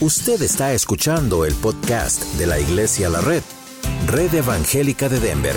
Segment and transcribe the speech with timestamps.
[0.00, 3.44] Usted está escuchando el podcast de la Iglesia La Red,
[4.08, 5.54] Red Evangélica de Denver,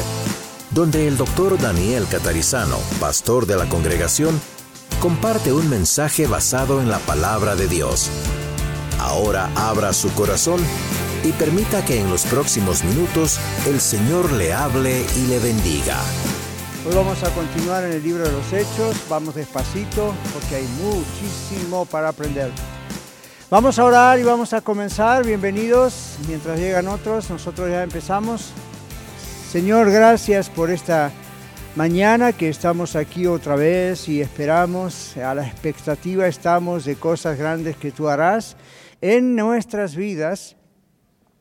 [0.69, 4.39] donde el doctor Daniel Catarizano, pastor de la congregación,
[4.99, 8.11] comparte un mensaje basado en la palabra de Dios.
[8.99, 10.61] Ahora abra su corazón
[11.23, 15.99] y permita que en los próximos minutos el Señor le hable y le bendiga.
[16.87, 21.85] Hoy vamos a continuar en el libro de los Hechos, vamos despacito porque hay muchísimo
[21.85, 22.51] para aprender.
[23.49, 25.25] Vamos a orar y vamos a comenzar.
[25.25, 26.17] Bienvenidos.
[26.27, 28.51] Mientras llegan otros, nosotros ya empezamos.
[29.49, 31.13] Señor, gracias por esta
[31.77, 37.77] mañana que estamos aquí otra vez y esperamos, a la expectativa estamos de cosas grandes
[37.77, 38.57] que tú harás
[38.99, 40.57] en nuestras vidas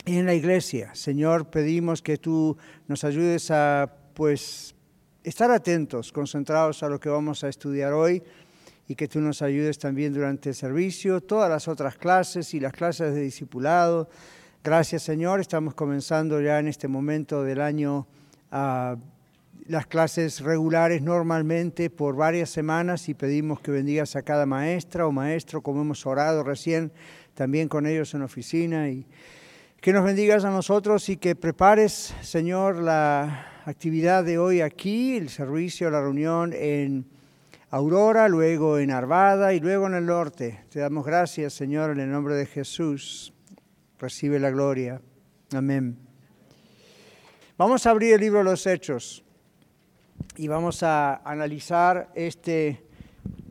[0.04, 0.94] y en la iglesia.
[0.94, 4.76] Señor, pedimos que tú nos ayudes a pues
[5.24, 8.22] estar atentos, concentrados a lo que vamos a estudiar hoy
[8.88, 12.72] y que tú nos ayudes también durante el servicio, todas las otras clases y las
[12.72, 14.08] clases de discipulado.
[14.62, 18.06] Gracias Señor, estamos comenzando ya en este momento del año
[18.52, 18.96] uh,
[19.68, 25.12] las clases regulares normalmente por varias semanas y pedimos que bendigas a cada maestra o
[25.12, 26.92] maestro, como hemos orado recién
[27.34, 29.06] también con ellos en oficina y
[29.80, 35.28] que nos bendigas a nosotros y que prepares, Señor, la actividad de hoy aquí, el
[35.28, 37.06] servicio, la reunión en
[37.70, 40.64] Aurora, luego en Arvada y luego en el norte.
[40.70, 43.32] Te damos gracias, Señor, en el nombre de Jesús.
[43.98, 45.00] Recibe la gloria.
[45.52, 45.98] Amén.
[47.58, 49.24] Vamos a abrir el libro de los Hechos
[50.36, 52.84] y vamos a analizar este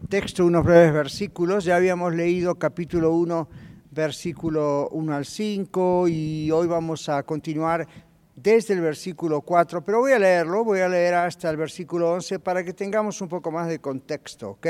[0.07, 1.65] texto, unos breves versículos.
[1.65, 3.49] Ya habíamos leído capítulo 1,
[3.91, 7.85] versículo 1 al 5 y hoy vamos a continuar
[8.35, 12.39] desde el versículo 4, pero voy a leerlo, voy a leer hasta el versículo 11
[12.39, 14.67] para que tengamos un poco más de contexto, ¿ok?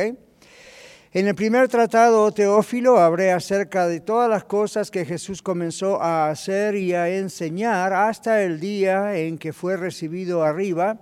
[1.12, 6.30] En el primer tratado, Teófilo, hablé acerca de todas las cosas que Jesús comenzó a
[6.30, 11.00] hacer y a enseñar hasta el día en que fue recibido arriba,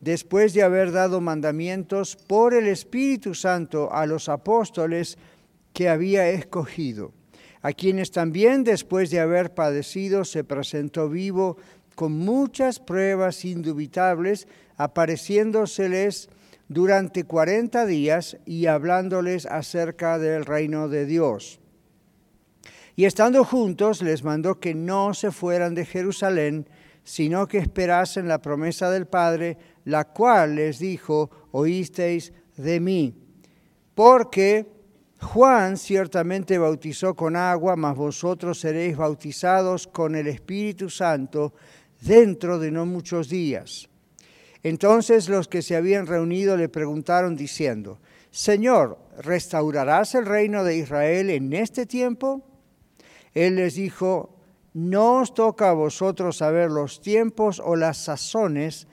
[0.00, 5.18] después de haber dado mandamientos por el Espíritu Santo a los apóstoles
[5.74, 7.12] que había escogido,
[7.60, 11.58] a quienes también después de haber padecido se presentó vivo
[12.00, 16.30] con muchas pruebas indubitables, apareciéndoseles
[16.66, 21.60] durante cuarenta días y hablándoles acerca del reino de Dios.
[22.96, 26.70] Y estando juntos, les mandó que no se fueran de Jerusalén,
[27.04, 33.14] sino que esperasen la promesa del Padre, la cual les dijo, oísteis de mí.
[33.94, 34.72] Porque
[35.20, 41.52] Juan ciertamente bautizó con agua, mas vosotros seréis bautizados con el Espíritu Santo
[42.00, 43.88] dentro de no muchos días.
[44.62, 47.98] Entonces los que se habían reunido le preguntaron diciendo,
[48.30, 52.42] Señor, ¿restaurarás el reino de Israel en este tiempo?
[53.34, 54.36] Él les dijo,
[54.74, 58.86] no os toca a vosotros saber los tiempos o las sazones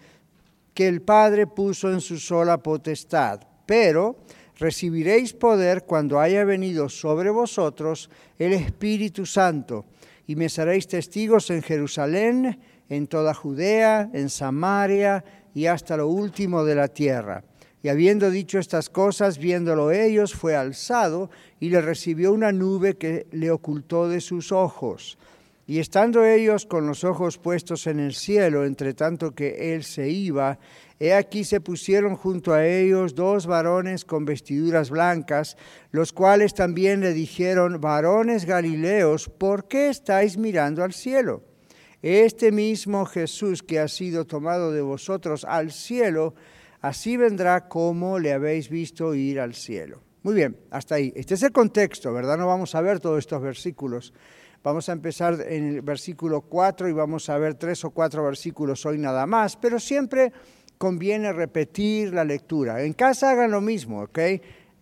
[0.74, 4.18] que el Padre puso en su sola potestad, pero
[4.58, 9.86] recibiréis poder cuando haya venido sobre vosotros el Espíritu Santo,
[10.26, 16.64] y me seréis testigos en Jerusalén, en toda Judea, en Samaria y hasta lo último
[16.64, 17.44] de la tierra.
[17.84, 23.28] Y habiendo dicho estas cosas, viéndolo ellos, fue alzado y le recibió una nube que
[23.32, 25.18] le ocultó de sus ojos.
[25.68, 30.10] Y estando ellos con los ojos puestos en el cielo, entre tanto que él se
[30.10, 30.60] iba,
[31.00, 35.58] he aquí se pusieron junto a ellos dos varones con vestiduras blancas,
[35.92, 41.44] los cuales también le dijeron, varones Galileos, ¿por qué estáis mirando al cielo?
[42.02, 46.36] Este mismo Jesús que ha sido tomado de vosotros al cielo,
[46.82, 50.02] así vendrá como le habéis visto ir al cielo.
[50.24, 51.12] Muy bien, hasta ahí.
[51.16, 52.38] Este es el contexto, ¿verdad?
[52.38, 54.14] No vamos a ver todos estos versículos.
[54.64, 58.86] Vamos a empezar en el versículo 4 y vamos a ver tres o cuatro versículos
[58.86, 60.34] hoy nada más, pero siempre
[60.78, 62.84] conviene repetir la lectura.
[62.84, 64.20] En casa hagan lo mismo, ¿ok?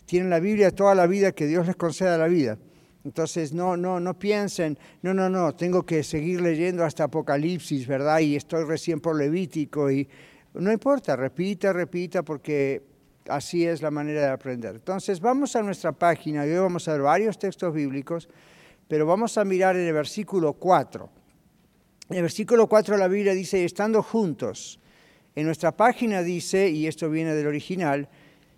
[0.06, 2.58] Tienen la Biblia toda la vida que Dios les conceda la vida.
[3.06, 8.20] Entonces, no, no, no piensen, no, no, no, tengo que seguir leyendo hasta Apocalipsis, ¿verdad?
[8.20, 10.10] Y estoy recién por Levítico y
[10.56, 12.82] no importa, repita, repita, porque
[13.30, 14.76] así es la manera de aprender.
[14.76, 18.28] Entonces, vamos a nuestra página y hoy vamos a ver varios textos bíblicos,
[18.88, 21.08] pero vamos a mirar en el versículo 4.
[22.10, 24.80] En el versículo 4 la Biblia dice, estando juntos.
[25.36, 28.10] En nuestra página dice, y esto viene del original,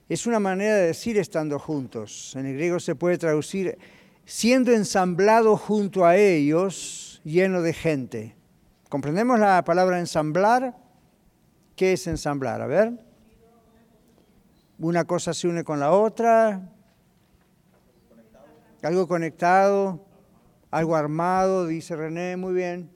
[0.08, 2.34] es una manera de decir estando juntos.
[2.38, 3.78] En el griego se puede traducir
[4.28, 8.36] siendo ensamblado junto a ellos, lleno de gente.
[8.90, 10.76] ¿Comprendemos la palabra ensamblar?
[11.78, 12.62] ¿Qué es ensamblar?
[12.62, 12.92] A ver.
[14.80, 16.70] Una cosa se une con la otra.
[18.84, 20.06] Algo conectado,
[20.72, 22.92] algo armado, dice René, muy bien.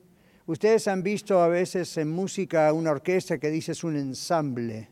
[0.46, 4.90] Ustedes han visto a veces en música una orquesta que dice es un ensamble.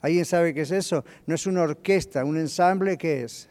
[0.00, 1.04] ¿Alguien sabe qué es eso?
[1.26, 3.50] No es una orquesta, un ensamble, ¿qué es?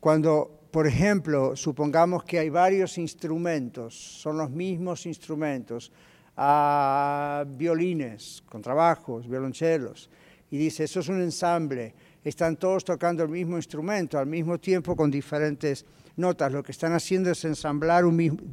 [0.00, 5.92] Cuando, por ejemplo, supongamos que hay varios instrumentos, son los mismos instrumentos,
[6.36, 10.08] a violines, contrabajos, violonchelos,
[10.50, 11.94] y dice, eso es un ensamble,
[12.24, 15.84] están todos tocando el mismo instrumento al mismo tiempo con diferentes
[16.16, 18.04] notas, lo que están haciendo es ensamblar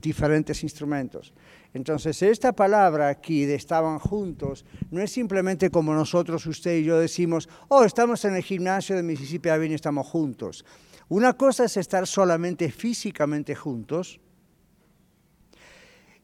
[0.02, 1.34] diferentes instrumentos.
[1.74, 7.00] Entonces, esta palabra aquí de estaban juntos no es simplemente como nosotros, usted y yo
[7.00, 10.66] decimos, oh, estamos en el gimnasio de Mississippi Avenue, estamos juntos.
[11.09, 14.19] Una cosa es estar solamente físicamente juntos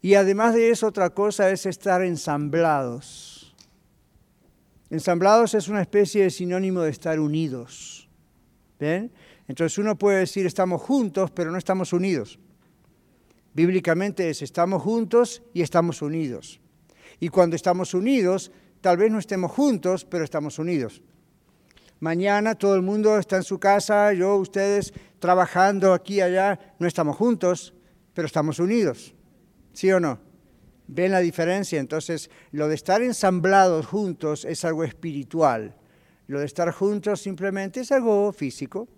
[0.01, 3.55] y además de eso otra cosa es estar ensamblados.
[4.89, 8.09] Ensamblados es una especie de sinónimo de estar unidos.
[8.79, 9.13] ¿Ven?
[9.47, 12.37] Entonces uno puede decir estamos juntos, pero no estamos unidos.
[13.53, 16.59] Bíblicamente es estamos juntos y estamos unidos.
[17.21, 18.51] Y cuando estamos unidos,
[18.81, 21.01] tal vez no estemos juntos, pero estamos unidos.
[22.03, 27.15] Mañana todo el mundo está en su casa, yo, ustedes, trabajando aquí allá, no estamos
[27.15, 27.73] juntos,
[28.13, 29.15] pero estamos unidos.
[29.71, 30.19] ¿Sí o no?
[30.87, 31.79] ¿Ven la diferencia?
[31.79, 35.77] Entonces, lo de estar ensamblados juntos es algo espiritual.
[36.27, 38.89] Lo de estar juntos simplemente es algo físico.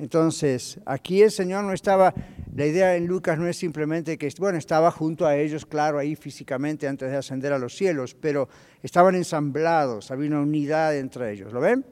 [0.00, 2.14] Entonces, aquí el Señor no estaba,
[2.56, 6.16] la idea en Lucas no es simplemente que, bueno, estaba junto a ellos, claro, ahí
[6.16, 8.48] físicamente antes de ascender a los cielos, pero
[8.82, 11.84] estaban ensamblados, había una unidad entre ellos, ¿lo ven?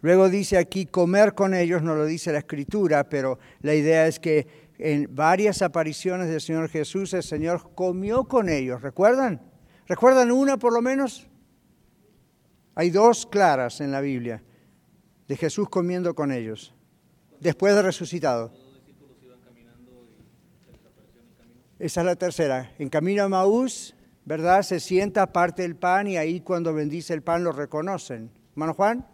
[0.00, 4.18] Luego dice aquí comer con ellos, no lo dice la escritura, pero la idea es
[4.18, 9.40] que en varias apariciones del Señor Jesús el Señor comió con ellos, ¿recuerdan?
[9.86, 11.28] ¿Recuerdan una por lo menos?
[12.74, 14.42] Hay dos claras en la Biblia
[15.28, 16.74] de Jesús comiendo con ellos,
[17.40, 18.52] después de resucitado.
[21.78, 22.74] Esa es la tercera.
[22.78, 23.94] En camino a Maús,
[24.26, 24.62] ¿verdad?
[24.62, 28.30] Se sienta, parte el pan y ahí cuando bendice el pan lo reconocen.
[28.52, 29.06] Hermano Juan.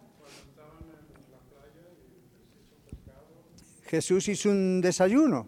[3.85, 5.47] Jesús hizo un desayuno,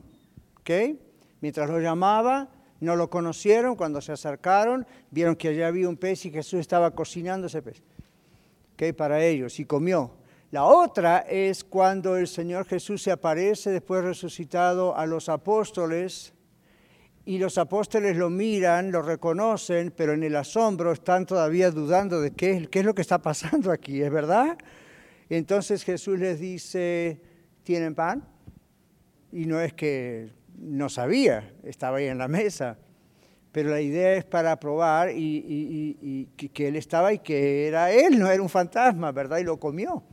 [0.62, 0.98] ¿ok?
[1.42, 2.50] Mientras lo llamaba,
[2.80, 6.92] no lo conocieron, cuando se acercaron, vieron que allá había un pez y Jesús estaba
[6.92, 7.84] cocinando ese pez,
[8.76, 8.96] ¿ok?
[8.96, 10.19] Para ellos, y comió.
[10.52, 16.34] La otra es cuando el Señor Jesús se aparece después resucitado a los apóstoles
[17.24, 22.32] y los apóstoles lo miran, lo reconocen, pero en el asombro están todavía dudando de
[22.32, 24.58] qué, qué es lo que está pasando aquí, ¿es verdad?
[25.30, 27.22] Entonces Jesús les dice,
[27.62, 28.28] ¿tienen pan?
[29.32, 32.80] Y no es que no sabía, estaba ahí en la mesa,
[33.52, 38.32] pero la idea es para probar y, que él estaba y que era él, no
[38.32, 39.38] era un fantasma, ¿verdad?
[39.38, 40.04] Y lo comió.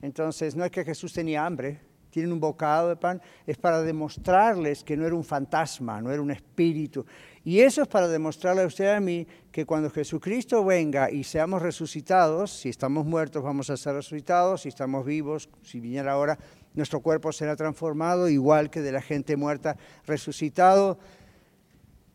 [0.00, 1.80] Entonces, no es que Jesús tenía hambre,
[2.12, 6.20] tienen un bocado de pan, es para demostrarles que no era un fantasma, no era
[6.20, 7.06] un espíritu.
[7.42, 11.24] Y eso es para demostrarle a usted y a mí que cuando Jesucristo venga y
[11.24, 16.38] seamos resucitados, si estamos muertos vamos a ser resucitados, si estamos vivos, si viniera ahora,
[16.74, 20.98] nuestro cuerpo será transformado igual que de la gente muerta resucitado.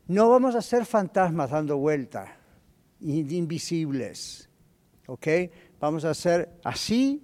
[0.08, 2.38] No vamos a ser fantasmas dando vuelta,
[3.02, 4.48] invisibles,
[5.08, 5.28] ¿ok?
[5.80, 7.22] Vamos a hacer así,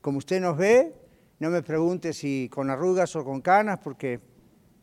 [0.00, 0.94] como usted nos ve.
[1.38, 4.20] No me pregunte si con arrugas o con canas, porque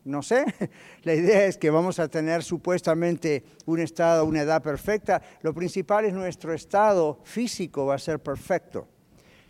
[0.04, 0.44] no sé.
[1.02, 5.22] La idea es que vamos a tener supuestamente un estado, una edad perfecta.
[5.42, 8.86] Lo principal es nuestro estado físico va a ser perfecto.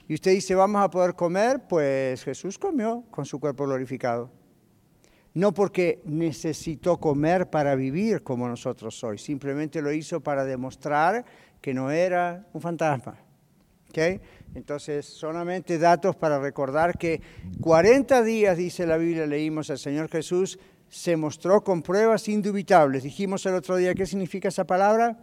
[0.07, 4.30] Y usted dice, vamos a poder comer, pues Jesús comió con su cuerpo glorificado.
[5.35, 11.25] No porque necesitó comer para vivir como nosotros hoy, simplemente lo hizo para demostrar
[11.61, 13.16] que no era un fantasma,
[14.54, 17.20] entonces, solamente datos para recordar que
[17.61, 23.04] 40 días, dice la Biblia, leímos, el Señor Jesús se mostró con pruebas indubitables.
[23.04, 25.18] Dijimos el otro día, ¿qué significa esa palabra?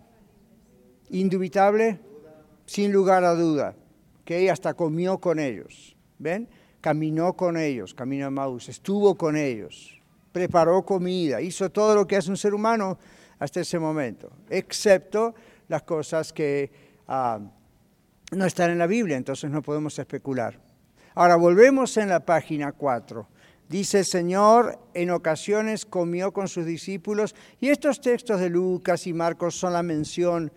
[1.10, 2.00] Indubitable,
[2.66, 3.76] sin lugar a duda.
[4.22, 4.48] ¿okay?
[4.48, 5.96] Hasta comió con ellos.
[6.20, 6.48] ¿Ven?
[6.80, 12.16] Caminó con ellos, caminó a Maús, estuvo con ellos, preparó comida, hizo todo lo que
[12.16, 12.98] hace un ser humano
[13.40, 15.36] hasta ese momento, excepto
[15.68, 16.72] las cosas que...
[17.08, 17.40] Ah,
[18.32, 20.60] no están en la Biblia, entonces no podemos especular.
[21.16, 23.28] Ahora volvemos en la página 4.
[23.70, 29.14] Dice el Señor, en ocasiones comió con sus discípulos, y estos textos de Lucas y
[29.14, 30.52] Marcos son la mención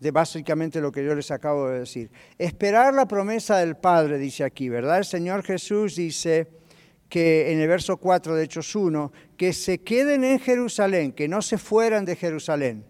[0.00, 2.10] de básicamente lo que yo les acabo de decir.
[2.38, 4.98] Esperar la promesa del Padre, dice aquí, ¿verdad?
[4.98, 6.48] El Señor Jesús dice
[7.08, 11.40] que en el verso 4 de Hechos 1, que se queden en Jerusalén, que no
[11.40, 12.84] se fueran de Jerusalén.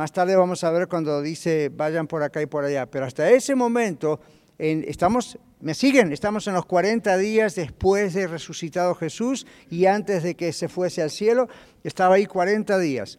[0.00, 2.86] Más tarde vamos a ver cuando dice vayan por acá y por allá.
[2.86, 4.18] Pero hasta ese momento
[4.56, 10.36] estamos, me siguen, estamos en los 40 días después de resucitado Jesús y antes de
[10.36, 11.48] que se fuese al cielo,
[11.84, 13.18] estaba ahí 40 días.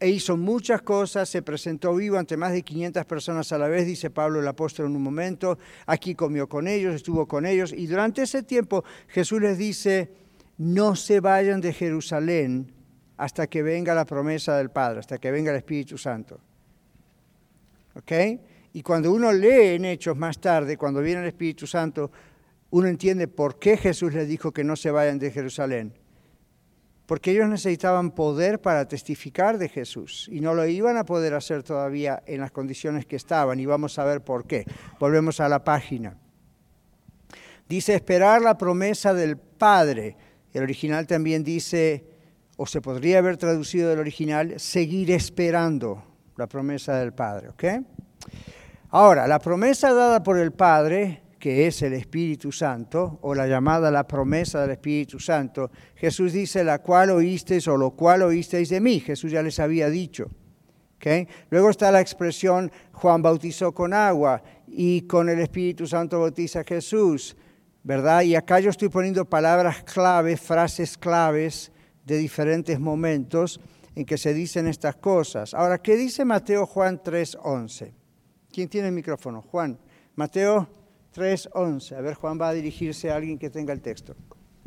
[0.00, 3.84] E hizo muchas cosas, se presentó vivo ante más de 500 personas a la vez,
[3.84, 7.86] dice Pablo el apóstol en un momento, aquí comió con ellos, estuvo con ellos, y
[7.88, 10.10] durante ese tiempo Jesús les dice,
[10.56, 12.72] no se vayan de Jerusalén
[13.22, 16.40] hasta que venga la promesa del Padre, hasta que venga el Espíritu Santo.
[17.94, 18.12] ¿Ok?
[18.72, 22.10] Y cuando uno lee en Hechos más tarde, cuando viene el Espíritu Santo,
[22.70, 25.94] uno entiende por qué Jesús les dijo que no se vayan de Jerusalén.
[27.06, 31.62] Porque ellos necesitaban poder para testificar de Jesús y no lo iban a poder hacer
[31.62, 34.64] todavía en las condiciones que estaban y vamos a ver por qué.
[34.98, 36.18] Volvemos a la página.
[37.68, 40.16] Dice esperar la promesa del Padre.
[40.52, 42.11] El original también dice,
[42.56, 46.02] o se podría haber traducido del original, seguir esperando
[46.36, 47.48] la promesa del Padre.
[47.48, 47.64] ¿ok?
[48.90, 53.90] Ahora, la promesa dada por el Padre, que es el Espíritu Santo, o la llamada
[53.90, 58.80] la promesa del Espíritu Santo, Jesús dice, la cual oísteis o lo cual oísteis de
[58.80, 59.00] mí.
[59.00, 60.30] Jesús ya les había dicho.
[61.50, 67.36] Luego está la expresión, Juan bautizó con agua y con el Espíritu Santo bautiza Jesús,
[67.82, 68.22] ¿verdad?
[68.22, 71.72] Y acá yo estoy poniendo palabras claves, frases claves
[72.04, 73.60] de diferentes momentos
[73.94, 75.54] en que se dicen estas cosas.
[75.54, 77.92] Ahora, ¿qué dice Mateo Juan 3.11?
[78.50, 79.42] ¿Quién tiene el micrófono?
[79.42, 79.78] Juan.
[80.14, 80.68] Mateo
[81.14, 81.96] 3.11.
[81.96, 84.14] A ver, Juan va a dirigirse a alguien que tenga el texto.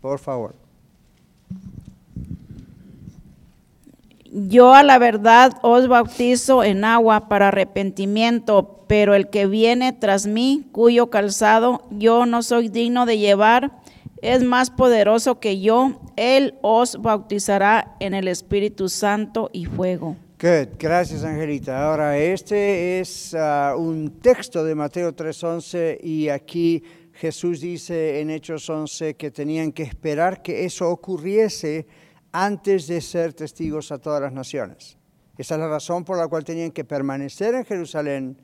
[0.01, 0.55] Por favor.
[4.31, 10.27] Yo a la verdad os bautizo en agua para arrepentimiento, pero el que viene tras
[10.27, 13.71] mí, cuyo calzado yo no soy digno de llevar,
[14.25, 16.01] es más poderoso que yo.
[16.15, 20.15] Él os bautizará en el Espíritu Santo y fuego.
[20.41, 21.87] Good, gracias Angelita.
[21.87, 28.69] Ahora, este es ah, un texto de Mateo 3.11 y aquí Jesús dice en Hechos
[28.69, 31.85] 11 que tenían que esperar que eso ocurriese
[32.31, 34.97] antes de ser testigos a todas las naciones.
[35.37, 38.37] Esa es la razón por la cual tenían que permanecer en Jerusalén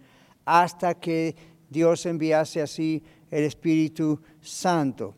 [0.45, 1.35] hasta que
[1.69, 5.15] Dios enviase así el Espíritu Santo.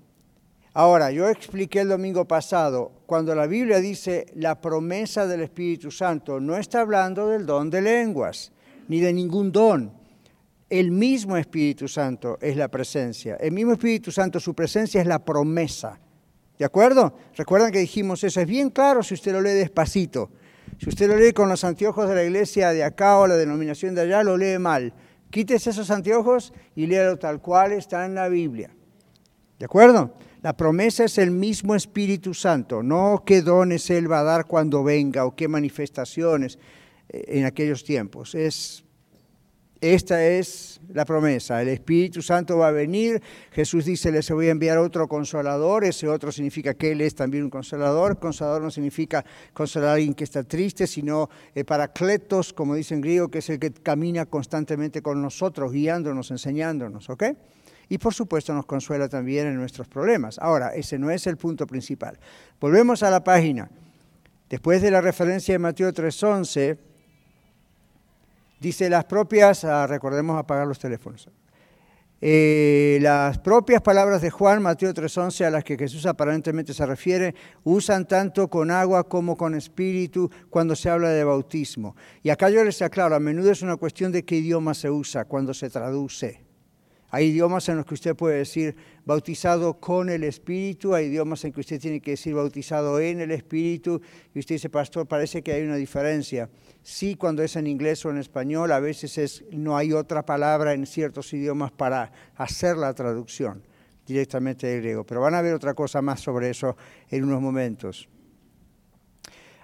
[0.76, 6.40] Ahora, yo expliqué el domingo pasado, cuando la Biblia dice la promesa del Espíritu Santo,
[6.40, 8.52] no está hablando del don de lenguas,
[8.88, 9.92] ni de ningún don.
[10.72, 13.36] El mismo Espíritu Santo es la presencia.
[13.36, 16.00] El mismo Espíritu Santo, su presencia es la promesa.
[16.58, 17.14] ¿De acuerdo?
[17.36, 18.42] Recuerdan que dijimos eso.
[18.42, 20.32] Es bien claro si usted lo lee despacito.
[20.80, 23.94] Si usted lo lee con los anteojos de la iglesia de acá o la denominación
[23.94, 24.92] de allá, lo lee mal.
[25.30, 28.72] Quítese esos anteojos y léalo tal cual está en la Biblia.
[29.60, 30.16] ¿De acuerdo?
[30.44, 34.84] La promesa es el mismo Espíritu Santo, no qué dones Él va a dar cuando
[34.84, 36.60] venga o qué manifestaciones
[37.08, 38.36] eh, en aquellos tiempos.
[38.36, 38.84] Es,
[39.80, 43.22] esta es la promesa, el Espíritu Santo va a venir,
[43.54, 47.46] Jesús dice, les voy a enviar otro consolador, ese otro significa que Él es también
[47.46, 49.24] un consolador, consolador no significa
[49.54, 53.50] consolar a alguien que está triste, sino eh, paracletos, como dice en griego, que es
[53.50, 57.24] el que camina constantemente con nosotros, guiándonos, enseñándonos, ¿ok?
[57.94, 60.40] Y por supuesto nos consuela también en nuestros problemas.
[60.40, 62.18] Ahora, ese no es el punto principal.
[62.60, 63.70] Volvemos a la página.
[64.50, 66.76] Después de la referencia de Mateo 3.11,
[68.60, 71.30] dice las propias, ah, recordemos apagar los teléfonos,
[72.20, 77.36] eh, las propias palabras de Juan, Mateo 3.11, a las que Jesús aparentemente se refiere,
[77.64, 81.96] usan tanto con agua como con espíritu cuando se habla de bautismo.
[82.24, 85.26] Y acá yo les aclaro, a menudo es una cuestión de qué idioma se usa
[85.26, 86.53] cuando se traduce.
[87.16, 91.54] Hay idiomas en los que usted puede decir bautizado con el Espíritu, hay idiomas en
[91.54, 94.02] que usted tiene que decir bautizado en el Espíritu,
[94.34, 96.50] y usted dice, pastor, parece que hay una diferencia.
[96.82, 100.74] Sí, cuando es en inglés o en español, a veces es, no hay otra palabra
[100.74, 103.62] en ciertos idiomas para hacer la traducción
[104.08, 106.76] directamente del griego, pero van a ver otra cosa más sobre eso
[107.12, 108.10] en unos momentos.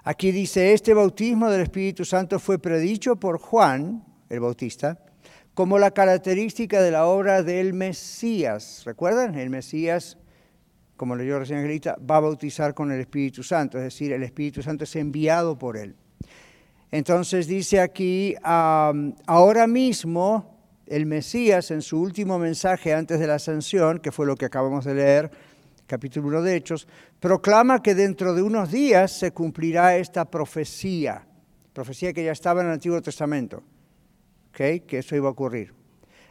[0.04, 5.04] Aquí dice, este bautismo del Espíritu Santo fue predicho por Juan, el Bautista,
[5.60, 8.84] como la característica de la obra del Mesías.
[8.86, 9.36] ¿Recuerdan?
[9.36, 10.18] El Mesías,
[10.96, 14.64] como leyó recién Angelita, va a bautizar con el Espíritu Santo, es decir, el Espíritu
[14.64, 15.98] Santo es enviado por él.
[16.92, 24.00] Entonces dice aquí, ahora mismo el Mesías en su último mensaje antes de la ascensión,
[24.00, 25.30] que fue lo que acabamos de leer,
[25.88, 26.88] capítulo 1 de Hechos,
[27.20, 31.28] proclama que dentro de unos días se cumplirá esta profecía,
[31.74, 33.62] profecía que ya estaba en el Antiguo Testamento
[34.86, 35.74] que eso iba a ocurrir.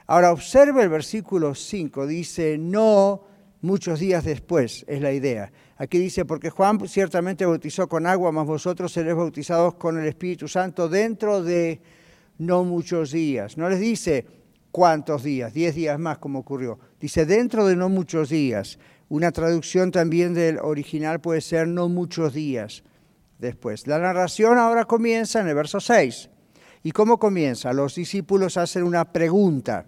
[0.07, 3.25] Ahora observe el versículo 5, dice, no
[3.61, 5.51] muchos días después, es la idea.
[5.77, 10.49] Aquí dice, porque Juan ciertamente bautizó con agua, mas vosotros seréis bautizados con el Espíritu
[10.49, 11.81] Santo dentro de
[12.39, 13.57] no muchos días.
[13.57, 14.27] No les dice
[14.71, 15.55] ¿Cuántos días?
[15.55, 16.79] Diez días más, como ocurrió.
[17.01, 18.79] Dice, dentro de no muchos días.
[19.09, 22.85] Una traducción también del original puede ser no muchos días
[23.39, 23.87] después.
[23.87, 26.29] La narración ahora comienza en el verso 6.
[26.83, 27.73] ¿Y cómo comienza?
[27.73, 29.87] Los discípulos hacen una pregunta.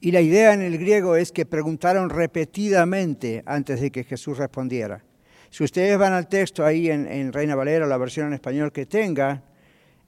[0.00, 5.02] Y la idea en el griego es que preguntaron repetidamente antes de que Jesús respondiera.
[5.50, 9.44] Si ustedes van al texto ahí en, Reina Valera, la versión en español que tenga,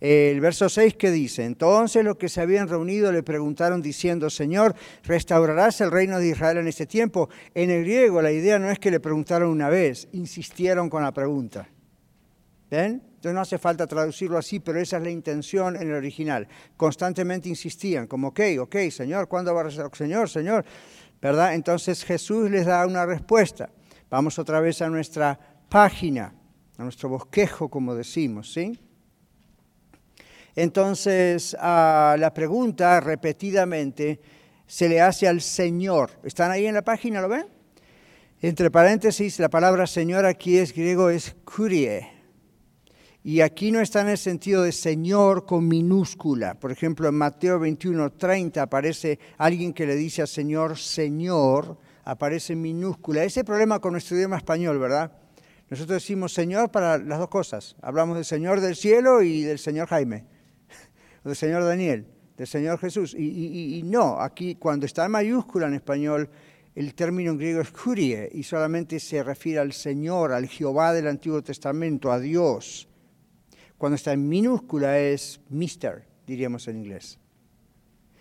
[0.01, 4.75] el verso 6 que dice, entonces los que se habían reunido le preguntaron diciendo, Señor,
[5.05, 7.31] ¿restaurarás el reino de Israel en este tiempo?
[7.55, 11.13] En el griego la idea no es que le preguntaron una vez, insistieron con la
[11.13, 11.69] pregunta.
[12.71, 13.03] ¿Ven?
[13.17, 16.49] Entonces no hace falta traducirlo así, pero esa es la intención en el original.
[16.77, 19.97] Constantemente insistían, como, ok, ok, Señor, ¿cuándo va a restaurar?
[19.97, 20.65] Señor, Señor,
[21.21, 21.55] ¿verdad?
[21.55, 23.71] Entonces Jesús les da una respuesta.
[24.11, 26.35] Vamos otra vez a nuestra página,
[26.77, 28.79] a nuestro bosquejo, como decimos, ¿sí?
[30.55, 34.21] Entonces, la pregunta repetidamente
[34.67, 36.11] se le hace al Señor.
[36.25, 37.21] ¿Están ahí en la página?
[37.21, 37.47] ¿Lo ven?
[38.41, 42.16] Entre paréntesis, la palabra Señor aquí es griego, es kurie.
[43.27, 46.55] Y aquí no está en el sentido de Señor con minúscula.
[46.55, 52.55] Por ejemplo, en Mateo 21, 30 aparece alguien que le dice al Señor, Señor, aparece
[52.55, 53.25] minúscula.
[53.25, 55.11] Ese problema con nuestro idioma español, ¿verdad?
[55.69, 57.75] Nosotros decimos Señor para las dos cosas.
[57.83, 60.25] Hablamos del Señor del cielo y del Señor Jaime
[61.25, 62.07] del Señor Daniel,
[62.37, 63.13] del Señor Jesús.
[63.13, 66.31] Y, no, aquí cuando está en mayúscula en español,
[66.77, 71.09] el término en griego es curie y solamente se refiere al Señor, al Jehová del
[71.09, 72.89] Antiguo Testamento, a Dios.
[73.79, 77.19] Cuando está en minúscula es Mister, diríamos en inglés.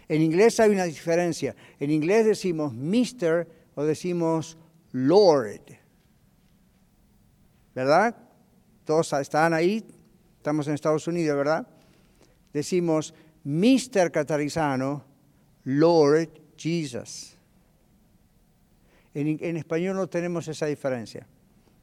[0.08, 1.56] En inglés hay una diferencia.
[1.80, 4.58] En inglés decimos Mister o decimos
[4.92, 5.62] Lord.
[7.74, 8.16] ¿Verdad?
[8.84, 9.84] Todos están ahí.
[10.38, 11.68] Estamos en Estados Unidos, ¿verdad?
[12.56, 14.12] decimos Mr.
[14.12, 15.04] Catarizano,
[15.66, 17.36] Lord Jesus.
[19.14, 21.28] En, en, español no tenemos esa diferencia.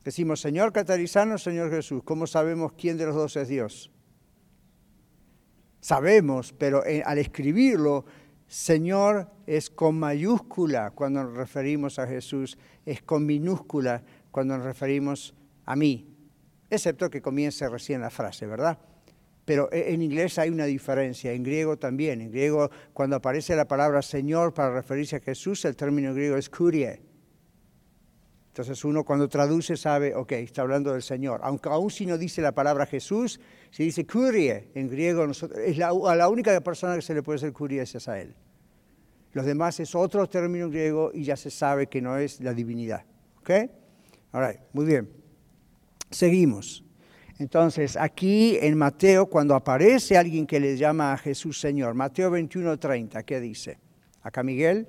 [0.04, 2.02] Decimos Señor Catarizano, Señor Jesús.
[2.04, 3.90] ¿Cómo sabemos quién de los dos es Dios?
[5.80, 8.04] Sabemos, pero al escribirlo,
[8.46, 15.34] Señor es con mayúscula cuando nos referimos a Jesús, es con minúscula cuando nos referimos
[15.64, 16.06] a mí,
[16.68, 18.78] excepto que comience recién la frase, ¿verdad?
[19.44, 22.20] Pero e, en inglés hay una diferencia, en griego también.
[22.20, 26.48] En griego, cuando aparece la palabra Señor para referirse a Jesús, el término griego es
[26.48, 27.00] kurie.
[28.52, 31.40] Entonces uno cuando traduce sabe, ok, está hablando del Señor.
[31.42, 35.88] Aunque aún si no dice la palabra Jesús, si dice kurie en griego, es la,
[35.88, 38.34] a la única persona que se le puede hacer kurie es a él.
[39.32, 43.06] Los demás es otro término griego y ya se sabe que no es la divinidad.
[43.38, 43.50] ¿Ok?
[44.32, 45.08] All muy bien.
[46.10, 46.84] Seguimos.
[47.38, 53.24] Entonces, aquí en Mateo, cuando aparece alguien que le llama a Jesús Señor, Mateo 21:30,
[53.24, 53.78] ¿qué dice?
[54.20, 54.86] Acá Miguel.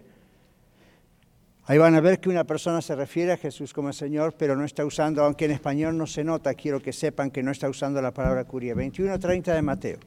[1.66, 4.66] Ahí van a ver que una persona se refiere a Jesús como Señor, pero no
[4.66, 8.02] está usando, aunque en español no se nota, quiero que sepan que no está usando
[8.02, 8.76] la palabra curia.
[8.76, 10.00] 21:30 de Mateo.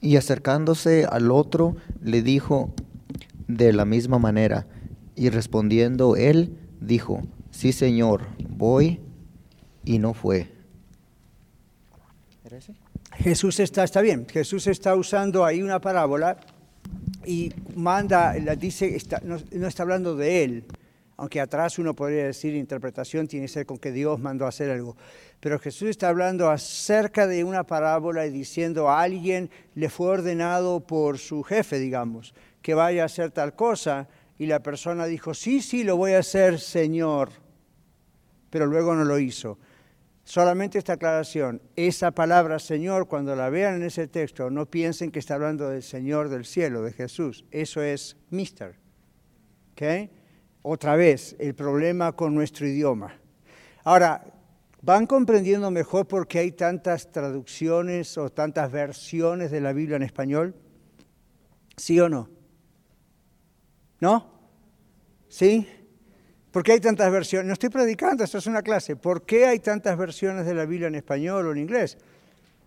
[0.00, 2.72] Y acercándose al otro, le dijo
[3.48, 4.66] de la misma manera,
[5.14, 9.00] y respondiendo él, dijo, sí Señor, voy,
[9.84, 10.52] y no fue.
[13.18, 16.38] Jesús está, está bien, Jesús está usando ahí una parábola
[17.24, 20.64] y manda, dice, no, está hablando de él,
[21.16, 24.70] aunque atrás uno podría decir interpretación tiene que ser con que Dios mandó a hacer
[24.70, 24.96] algo.
[25.40, 30.80] Pero Jesús está hablando acerca de una parábola y diciendo a alguien le fue ordenado
[30.80, 35.60] por su jefe, digamos, que vaya a hacer tal cosa y la persona dijo, sí,
[35.62, 37.30] sí, lo voy a hacer, Señor,
[38.50, 39.58] pero luego no lo hizo.
[40.26, 45.20] Solamente esta aclaración, esa palabra Señor, cuando la vean en ese texto, no piensen que
[45.20, 47.44] está hablando del Señor del cielo, de Jesús.
[47.52, 48.74] Eso es Mister.
[49.70, 50.10] ¿Okay?
[50.62, 53.14] Otra vez, el problema con nuestro idioma.
[53.84, 54.24] Ahora,
[54.82, 60.02] ¿van comprendiendo mejor por qué hay tantas traducciones o tantas versiones de la Biblia en
[60.02, 60.56] español?
[61.76, 62.28] ¿Sí o no?
[64.00, 64.26] ¿No?
[65.28, 65.68] ¿Sí?
[66.56, 67.48] ¿Por qué hay tantas versiones?
[67.48, 68.96] No estoy predicando, esto es una clase.
[68.96, 71.98] ¿Por qué hay tantas versiones de la Biblia en español o en inglés?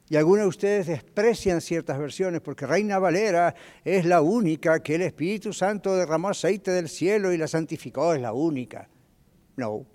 [0.09, 5.01] Y algunos de ustedes desprecian ciertas versiones porque Reina Valera es la única que el
[5.01, 8.87] Espíritu Santo derramó aceite del cielo y la santificó, es la única.
[9.57, 9.87] No.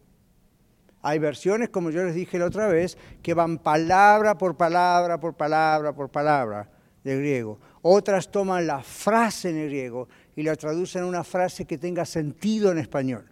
[1.01, 5.37] Hay versiones, como yo les dije la otra vez, que van palabra por palabra, por
[5.37, 6.69] palabra, por palabra
[7.05, 7.61] del griego.
[7.83, 12.05] Otras toman la frase en el griego y la traducen en una frase que tenga
[12.05, 13.31] sentido en español.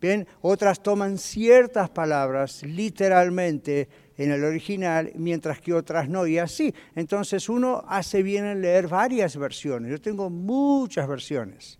[0.00, 6.74] Bien, otras toman ciertas palabras literalmente en el original, mientras que otras no, y así.
[6.94, 9.90] Entonces uno hace bien en leer varias versiones.
[9.90, 11.78] Yo tengo muchas versiones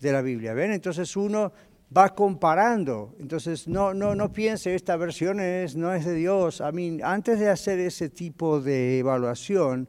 [0.00, 0.72] de la Biblia, ¿ven?
[0.72, 1.52] Entonces uno
[1.96, 3.14] va comparando.
[3.20, 6.60] Entonces no, no, no piense, esta versión es, no es de Dios.
[6.60, 9.88] A mí, antes de hacer ese tipo de evaluación,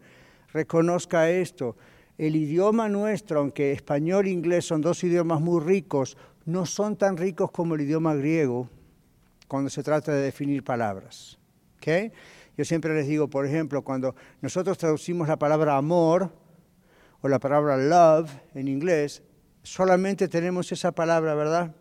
[0.53, 1.77] reconozca esto.
[2.17, 7.17] El idioma nuestro, aunque español e inglés son dos idiomas muy ricos, no son tan
[7.17, 8.69] ricos como el idioma griego
[9.47, 11.37] cuando se trata de definir palabras.
[11.77, 12.11] ¿Okay?
[12.57, 16.31] Yo siempre les digo, por ejemplo, cuando nosotros traducimos la palabra amor
[17.21, 19.23] o la palabra love en inglés,
[19.63, 21.75] solamente tenemos esa palabra, ¿verdad?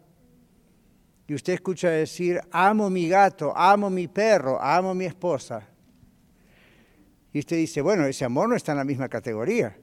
[1.27, 5.67] Y usted escucha decir, amo mi gato, amo mi perro, amo mi esposa.
[7.33, 9.77] Y usted dice, bueno, ese amor no está en la misma categoría.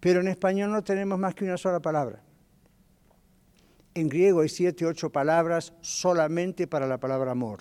[0.00, 2.22] Pero en español no tenemos más que una sola palabra.
[3.94, 7.60] En griego hay siete, ocho palabras solamente para la palabra amor.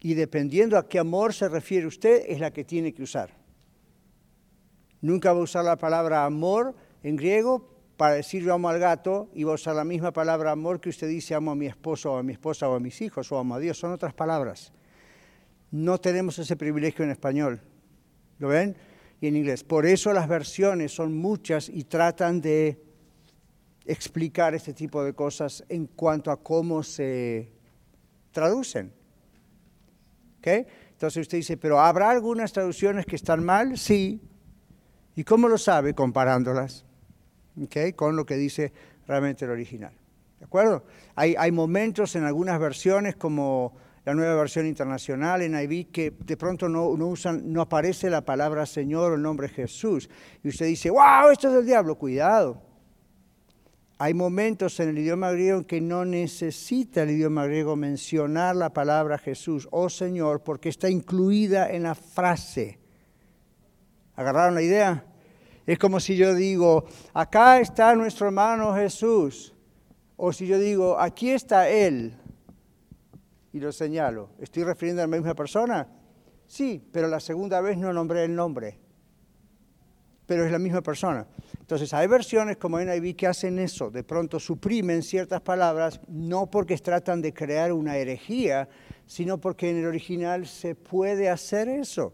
[0.00, 3.36] Y dependiendo a qué amor se refiere usted, es la que tiene que usar.
[5.02, 9.28] Nunca va a usar la palabra amor en griego para decir yo amo al gato
[9.34, 12.12] y va a usar la misma palabra amor que usted dice amo a mi esposo
[12.12, 13.78] o a mi esposa o a mis hijos o amo a Dios.
[13.78, 14.72] Son otras palabras.
[15.70, 17.60] No tenemos ese privilegio en español.
[18.38, 18.76] ¿Lo ven?
[19.20, 19.64] Y en inglés.
[19.64, 22.82] Por eso las versiones son muchas y tratan de
[23.90, 27.50] explicar este tipo de cosas en cuanto a cómo se
[28.30, 28.92] traducen.
[30.38, 30.66] ¿Okay?
[30.92, 33.76] Entonces usted dice, pero ¿habrá algunas traducciones que están mal?
[33.76, 34.20] Sí.
[35.16, 35.92] ¿Y cómo lo sabe?
[35.94, 36.84] Comparándolas
[37.62, 37.92] ¿okay?
[37.92, 38.72] con lo que dice
[39.06, 39.92] realmente el original.
[40.38, 40.84] ¿De acuerdo?
[41.16, 43.74] Hay, momentos en algunas versiones como
[44.04, 48.24] la nueva versión internacional en NIV que de pronto no, no, usan, no aparece la
[48.24, 50.08] palabra Señor o el nombre Jesús.
[50.42, 51.96] Y usted dice, wow, esto es del diablo.
[51.96, 52.69] Cuidado,
[54.02, 59.18] hay momentos en el idioma griego que no necesita el idioma griego mencionar la palabra
[59.18, 62.78] Jesús oh Señor porque está incluida en la frase.
[64.16, 65.04] ¿Agarraron la idea?
[65.66, 69.54] Es como si yo digo, acá está nuestro hermano Jesús.
[70.16, 72.14] O si yo digo, aquí está Él.
[73.52, 74.30] Y lo señalo.
[74.38, 75.86] ¿Estoy refiriendo a la misma persona?
[76.46, 78.78] Sí, pero la segunda vez no nombré el nombre.
[80.24, 81.26] Pero es la misma persona.
[81.70, 86.76] Entonces hay versiones como NIV que hacen eso, de pronto suprimen ciertas palabras, no porque
[86.78, 88.68] tratan de crear una herejía,
[89.06, 92.12] sino porque en el original se puede hacer eso,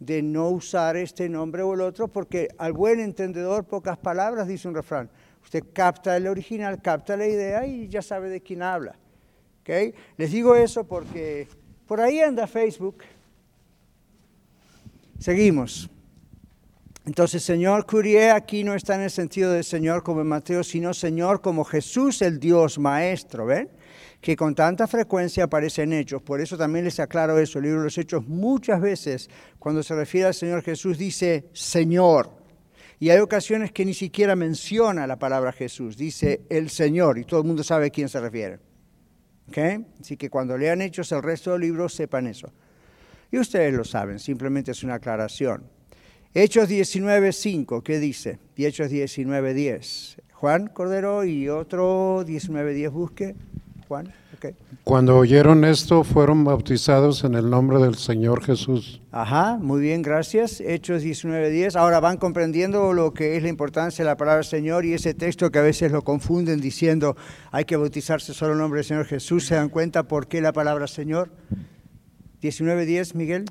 [0.00, 4.66] de no usar este nombre o el otro, porque al buen entendedor pocas palabras, dice
[4.66, 5.10] un refrán.
[5.44, 8.96] Usted capta el original, capta la idea y ya sabe de quién habla.
[9.60, 9.92] ¿Okay?
[10.16, 11.48] Les digo eso porque
[11.86, 13.02] por ahí anda Facebook.
[15.18, 15.90] Seguimos.
[17.06, 20.92] Entonces, Señor Curie aquí no está en el sentido de Señor como en Mateo, sino
[20.92, 23.70] Señor como Jesús el Dios Maestro, ¿ven?
[24.20, 26.20] Que con tanta frecuencia aparece en Hechos.
[26.20, 27.58] Por eso también les aclaro eso.
[27.58, 32.32] El libro de los Hechos muchas veces, cuando se refiere al Señor Jesús, dice Señor.
[32.98, 37.38] Y hay ocasiones que ni siquiera menciona la palabra Jesús, dice el Señor, y todo
[37.40, 38.58] el mundo sabe a quién se refiere.
[39.48, 39.86] ¿Okay?
[40.00, 42.52] Así que cuando lean Hechos el resto del libro, sepan eso.
[43.30, 45.75] Y ustedes lo saben, simplemente es una aclaración.
[46.38, 48.38] Hechos 19.5, ¿qué dice?
[48.56, 50.16] Y Hechos 19.10.
[50.34, 53.34] Juan Cordero y otro 19.10 busque.
[53.88, 54.54] Juan, ok.
[54.84, 59.00] Cuando oyeron esto, fueron bautizados en el nombre del Señor Jesús.
[59.12, 60.60] Ajá, muy bien, gracias.
[60.60, 61.74] Hechos 19.10.
[61.74, 65.50] Ahora van comprendiendo lo que es la importancia de la palabra Señor y ese texto
[65.50, 67.16] que a veces lo confunden diciendo
[67.50, 69.46] hay que bautizarse solo en el nombre del Señor Jesús.
[69.46, 71.30] ¿Se dan cuenta por qué la palabra Señor?
[72.42, 73.46] 19.10, Miguel.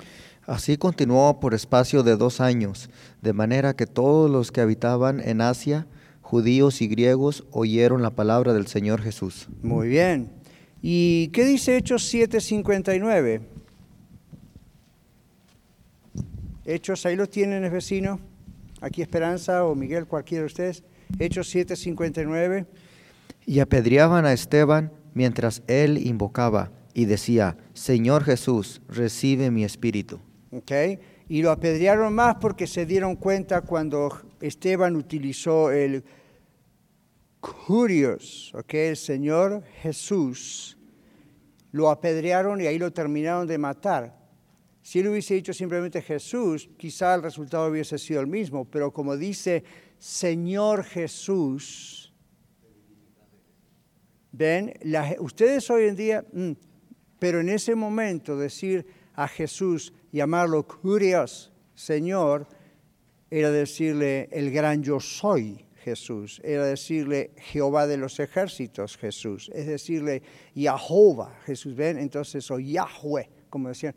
[0.46, 2.88] Así continuó por espacio de dos años,
[3.20, 5.88] de manera que todos los que habitaban en Asia,
[6.20, 9.48] judíos y griegos, oyeron la palabra del Señor Jesús.
[9.62, 10.30] Muy bien.
[10.82, 13.40] ¿Y qué dice Hechos 7:59?
[16.64, 18.20] Hechos, ahí lo tienen, vecino.
[18.80, 20.84] Aquí Esperanza o Miguel, cualquiera de ustedes.
[21.18, 22.66] Hechos 7:59.
[23.46, 30.20] Y apedreaban a Esteban mientras él invocaba y decía, Señor Jesús, recibe mi espíritu.
[30.58, 30.98] Okay.
[31.28, 36.04] Y lo apedrearon más porque se dieron cuenta cuando Esteban utilizó el
[37.40, 40.78] curios, okay, el Señor Jesús.
[41.72, 44.16] Lo apedrearon y ahí lo terminaron de matar.
[44.82, 49.16] Si él hubiese dicho simplemente Jesús, quizá el resultado hubiese sido el mismo, pero como
[49.16, 49.64] dice
[49.98, 52.14] Señor Jesús,
[54.30, 54.72] ven,
[55.18, 56.52] ustedes hoy en día, mm,
[57.18, 62.48] pero en ese momento decir a Jesús, llamarlo curios, Señor,
[63.30, 69.68] era decirle el gran yo soy, Jesús, era decirle Jehová de los ejércitos Jesús, es
[69.68, 70.20] decirle
[70.52, 71.96] Jehová Jesús, ¿ven?
[71.98, 73.94] Entonces, o Yahweh, como decían.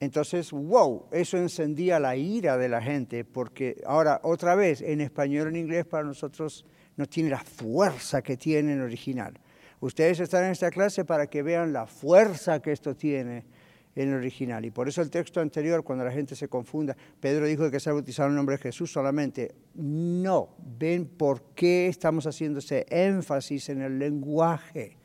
[0.00, 5.46] Entonces, wow, eso encendía la ira de la gente, porque ahora, otra vez, en español
[5.46, 6.64] en inglés para nosotros
[6.96, 9.38] no tiene la fuerza que tiene en original.
[9.78, 13.44] Ustedes están en esta clase para que vean la fuerza que esto tiene
[14.02, 14.64] en el original.
[14.64, 17.90] Y por eso el texto anterior, cuando la gente se confunda, Pedro dijo que se
[17.90, 19.54] ha bautizado en el nombre de Jesús solamente.
[19.74, 24.96] No, ven por qué estamos haciendo ese énfasis en el lenguaje.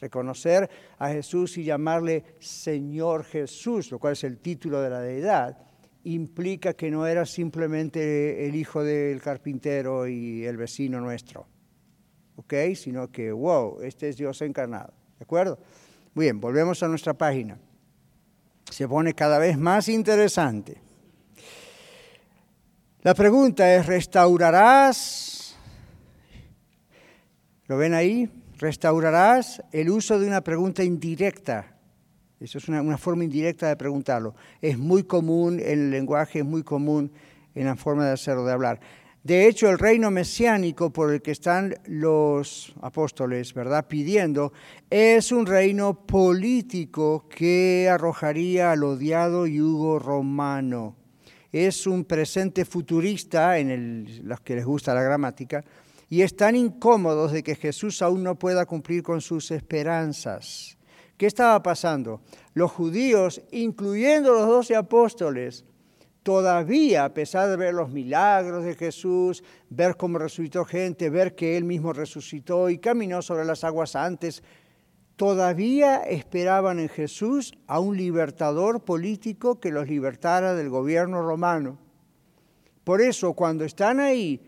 [0.00, 5.58] Reconocer a Jesús y llamarle Señor Jesús, lo cual es el título de la deidad,
[6.04, 11.46] implica que no era simplemente el hijo del carpintero y el vecino nuestro,
[12.36, 12.54] ¿ok?
[12.74, 15.58] Sino que, wow, este es Dios encarnado, ¿de acuerdo?
[16.14, 17.58] Muy bien, volvemos a nuestra página
[18.70, 20.80] se pone cada vez más interesante.
[23.02, 25.56] La pregunta es, ¿restaurarás?
[27.66, 28.30] ¿Lo ven ahí?
[28.58, 31.74] ¿Restaurarás el uso de una pregunta indirecta?
[32.40, 34.34] Eso es una, forma indirecta de preguntarlo.
[34.60, 37.12] Es muy común en el lenguaje, es muy común
[37.54, 38.80] en la forma de hacerlo, de hablar.
[39.24, 44.52] De hecho, el reino mesiánico por el que están los apóstoles, ¿verdad?, pidiendo,
[44.90, 50.96] es un reino político que arrojaría al odiado yugo romano.
[51.50, 55.64] Es un presente futurista, en los que les gusta la gramática,
[56.10, 60.76] y están incómodos de que Jesús aún no pueda cumplir con sus esperanzas.
[61.16, 62.20] ¿Qué estaba pasando?
[62.52, 65.64] Los judíos, incluyendo los doce apóstoles,
[66.24, 71.56] todavía, a pesar de ver los milagros de Jesús, ver cómo resucitó gente, ver que
[71.56, 74.42] Él mismo resucitó y caminó sobre las aguas antes,
[75.16, 81.78] todavía esperaban en Jesús a un libertador político que los libertara del gobierno romano.
[82.84, 84.40] Por eso, cuando están ahí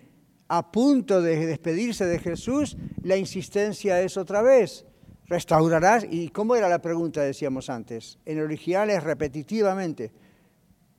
[0.49, 4.87] a punto de despedirse de Jesús, la insistencia es otra vez,
[5.27, 6.07] restaurarás.
[6.09, 8.19] ¿Y cómo era la pregunta, decíamos antes?
[8.25, 10.26] En original es repetitivamente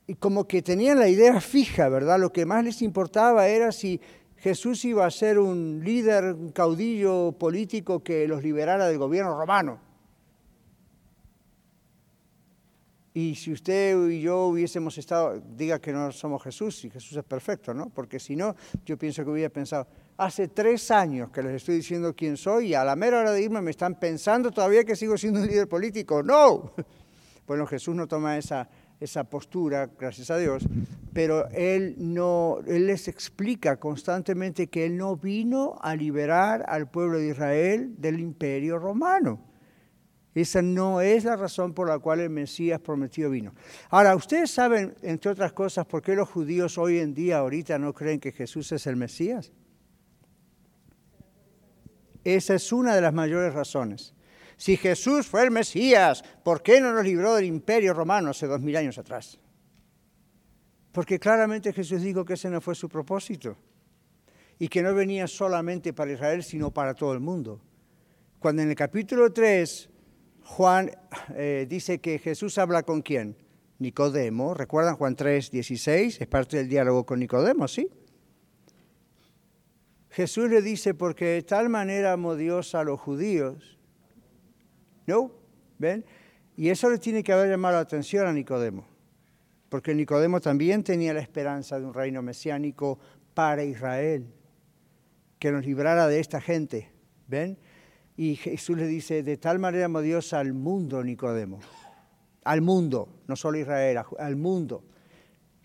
[0.08, 2.18] y como que tenían la idea fija, ¿verdad?
[2.18, 4.00] Lo que más les importaba era si
[4.38, 9.86] Jesús iba a ser un líder, un caudillo político que los liberara del gobierno romano.
[13.14, 17.24] Y si usted y yo hubiésemos estado, diga que no somos Jesús, y Jesús es
[17.24, 17.90] perfecto, ¿no?
[17.90, 22.16] Porque si no, yo pienso que hubiera pensado, hace tres años que les estoy diciendo
[22.16, 25.18] quién soy y a la mera hora de irme me están pensando todavía que sigo
[25.18, 26.24] siendo un líder político.
[26.24, 26.72] No.
[27.48, 28.68] Bueno, Jesús no toma esa,
[29.00, 30.68] esa postura, gracias a Dios,
[31.14, 37.20] pero él no, él les explica constantemente que él no vino a liberar al pueblo
[37.20, 39.40] de Israel del imperio romano.
[40.34, 43.56] Esa no es la razón por la cual el Mesías prometido vino.
[43.90, 47.92] Ahora, ustedes saben, entre otras cosas, por qué los judíos hoy en día, ahorita, no
[47.94, 49.52] creen que Jesús es el Mesías.
[52.24, 54.14] Esa es una de las mayores razones.
[54.58, 58.60] Si Jesús fue el Mesías, ¿por qué no nos libró del imperio romano hace dos
[58.60, 59.40] mil años atrás?
[60.92, 63.56] Porque claramente Jesús dijo que ese no fue su propósito
[64.58, 67.62] y que no venía solamente para Israel, sino para todo el mundo.
[68.40, 69.90] Cuando en el capítulo 3
[70.42, 70.90] Juan
[71.36, 73.38] eh, dice que Jesús habla con quién?
[73.78, 74.56] Nicodemo.
[74.56, 76.20] ¿Recuerdan Juan 3, 16?
[76.20, 77.92] Es parte del diálogo con Nicodemo, ¿sí?
[80.10, 83.77] Jesús le dice, porque de tal manera amó Dios a los judíos
[85.08, 85.32] no,
[85.80, 86.06] ¿ven?
[86.56, 88.86] Y eso le tiene que haber llamado la atención a Nicodemo,
[89.70, 93.00] porque Nicodemo también tenía la esperanza de un reino mesiánico
[93.34, 94.28] para Israel,
[95.40, 96.92] que nos librara de esta gente,
[97.28, 97.58] ¿ven?
[98.16, 101.60] Y Jesús le dice, de tal manera amó Dios al mundo, Nicodemo,
[102.44, 104.84] al mundo, no solo Israel, al mundo,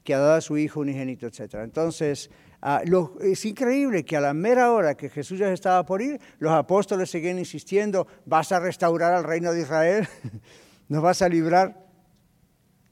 [0.04, 1.54] que ha dado a su Hijo unigénito, etc.
[1.62, 2.30] Entonces,
[2.64, 2.80] Ah,
[3.20, 7.10] es increíble que a la mera hora que Jesús ya estaba por ir, los apóstoles
[7.10, 10.08] siguen insistiendo, vas a restaurar al reino de Israel,
[10.88, 11.84] nos vas a librar.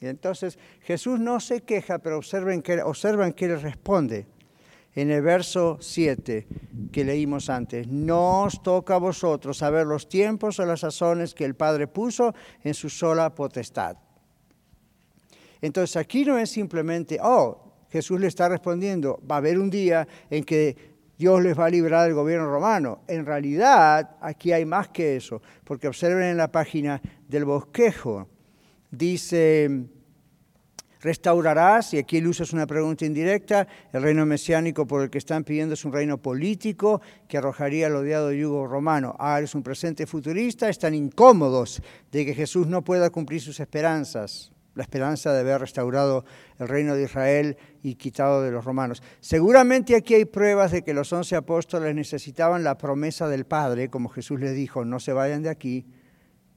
[0.01, 4.27] Y entonces Jesús no se queja, pero observen que, observen que él responde
[4.97, 6.49] en el verso 7
[6.91, 7.87] que leímos antes.
[7.87, 12.35] No os toca a vosotros saber los tiempos o las sazones que el Padre puso
[12.65, 13.97] en su sola potestad.
[15.61, 20.07] Entonces aquí no es simplemente, oh, Jesús le está respondiendo, va a haber un día
[20.31, 23.03] en que Dios les va a librar del gobierno romano.
[23.07, 28.27] En realidad, aquí hay más que eso, porque observen en la página del bosquejo,
[28.91, 29.85] dice,
[31.01, 35.45] restaurarás, y aquí uso es una pregunta indirecta, el reino mesiánico por el que están
[35.45, 39.15] pidiendo es un reino político que arrojaría el odiado yugo romano.
[39.19, 44.53] Ah, es un presente futurista, están incómodos de que Jesús no pueda cumplir sus esperanzas.
[44.75, 46.25] La esperanza de haber restaurado
[46.59, 49.03] el reino de Israel y quitado de los romanos.
[49.21, 54.09] Seguramente aquí hay pruebas de que los once apóstoles necesitaban la promesa del Padre, como
[54.09, 55.87] Jesús les dijo, no se vayan de aquí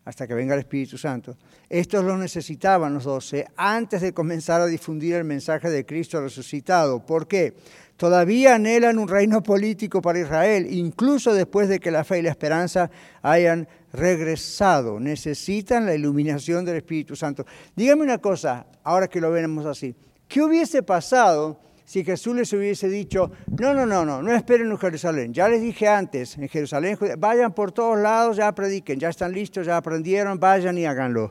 [0.06, 1.38] hasta que venga el Espíritu Santo.
[1.69, 7.06] Estos lo necesitaban los doce antes de comenzar a difundir el mensaje de Cristo resucitado.
[7.06, 7.54] ¿Por qué?
[7.95, 12.32] Todavía anhelan un reino político para Israel, incluso después de que la fe y la
[12.32, 12.89] esperanza
[13.21, 14.99] hayan regresado.
[14.99, 17.45] Necesitan la iluminación del Espíritu Santo.
[17.75, 19.95] Dígame una cosa, ahora que lo vemos así.
[20.27, 24.77] ¿Qué hubiese pasado si Jesús les hubiese dicho, no, no, no, no, no esperen en
[24.77, 25.34] Jerusalén.
[25.34, 29.65] Ya les dije antes, en Jerusalén, vayan por todos lados, ya prediquen, ya están listos,
[29.65, 31.29] ya aprendieron, vayan y háganlo.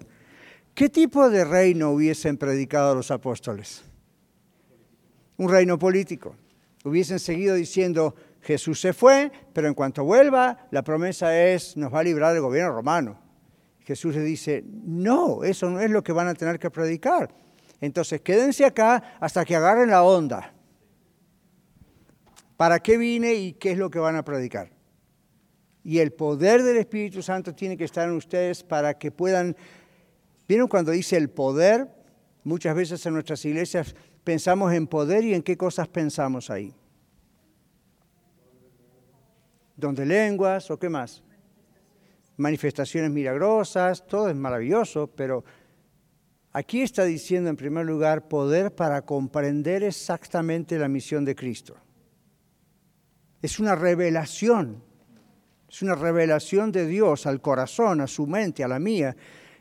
[0.74, 3.82] ¿Qué tipo de reino hubiesen predicado los apóstoles?
[5.36, 6.36] Un reino político.
[6.84, 12.00] Hubiesen seguido diciendo, Jesús se fue, pero en cuanto vuelva, la promesa es, nos va
[12.00, 13.18] a librar del gobierno romano.
[13.80, 17.32] Jesús le dice, no, eso no es lo que van a tener que predicar.
[17.80, 20.52] Entonces, quédense acá hasta que agarren la onda.
[22.56, 24.70] ¿Para qué vine y qué es lo que van a predicar?
[25.84, 29.56] Y el poder del Espíritu Santo tiene que estar en ustedes para que puedan...
[30.48, 31.88] ¿Vieron cuando dice el poder?
[32.44, 36.74] Muchas veces en nuestras iglesias pensamos en poder y en qué cosas pensamos ahí.
[39.76, 41.22] Don de lenguas o qué más.
[42.36, 45.44] Manifestaciones milagrosas, todo es maravilloso, pero
[46.54, 51.76] Aquí está diciendo en primer lugar poder para comprender exactamente la misión de Cristo.
[53.40, 54.82] Es una revelación,
[55.68, 59.16] es una revelación de Dios al corazón, a su mente, a la mía.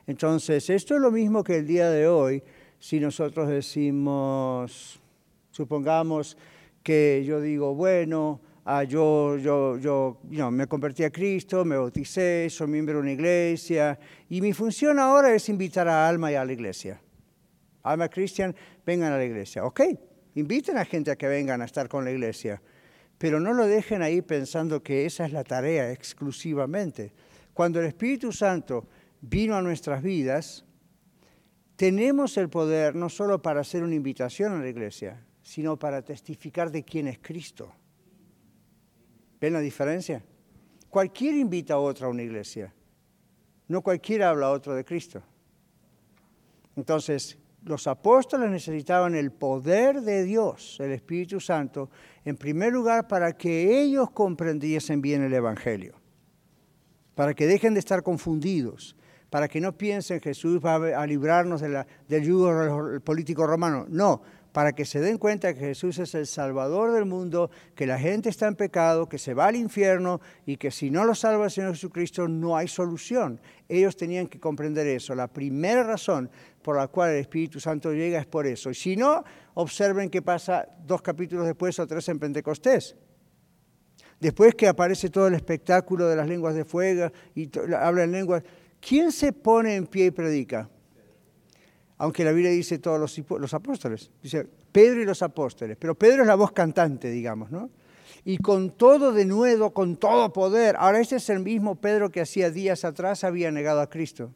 [0.05, 2.43] Entonces, esto es lo mismo que el día de hoy,
[2.77, 5.01] si nosotros decimos,
[5.49, 6.37] supongamos
[6.83, 12.67] que yo digo, bueno, Ah, yo, yo, yo me convertí a Cristo, me bauticé, soy
[12.67, 13.97] miembro de una iglesia
[14.29, 17.01] y mi función ahora es invitar a Alma y a la iglesia.
[17.81, 19.65] Alma Cristian, vengan a la iglesia.
[19.65, 19.81] Ok,
[20.35, 22.61] inviten a gente a que vengan a estar con la iglesia,
[23.17, 27.13] pero no lo dejen ahí pensando que esa es la tarea exclusivamente.
[27.55, 28.87] Cuando el Espíritu Santo
[29.21, 30.65] vino a nuestras vidas,
[31.75, 36.69] tenemos el poder no solo para hacer una invitación a la iglesia, sino para testificar
[36.71, 37.73] de quién es Cristo.
[39.41, 40.23] ¿Ven la diferencia?
[40.87, 42.71] Cualquiera invita a otro a una iglesia.
[43.67, 45.23] No cualquiera habla a otro de Cristo.
[46.75, 51.89] Entonces, los apóstoles necesitaban el poder de Dios, el Espíritu Santo,
[52.23, 55.95] en primer lugar para que ellos comprendiesen bien el Evangelio,
[57.15, 58.95] para que dejen de estar confundidos,
[59.29, 63.85] para que no piensen Jesús va a librarnos del yugo político romano.
[63.89, 67.97] No, para que se den cuenta que Jesús es el Salvador del mundo, que la
[67.97, 71.45] gente está en pecado, que se va al infierno y que si no lo salva
[71.45, 73.39] el Señor Jesucristo no hay solución.
[73.69, 75.15] Ellos tenían que comprender eso.
[75.15, 76.29] La primera razón
[76.61, 78.69] por la cual el Espíritu Santo llega es por eso.
[78.69, 82.95] Y si no, observen qué pasa dos capítulos después o tres en Pentecostés.
[84.19, 88.43] Después que aparece todo el espectáculo de las lenguas de fuego y habla en lenguas,
[88.79, 90.69] ¿quién se pone en pie y predica?
[92.01, 96.27] Aunque la Biblia dice todos los, apóstoles, dice Pedro y los apóstoles, pero Pedro es
[96.27, 97.69] la voz cantante, digamos, ¿no?
[98.25, 100.75] Y con todo de nuevo, con todo poder.
[100.79, 104.33] Ahora, este es el mismo Pedro que hacía días atrás había negado a Cristo.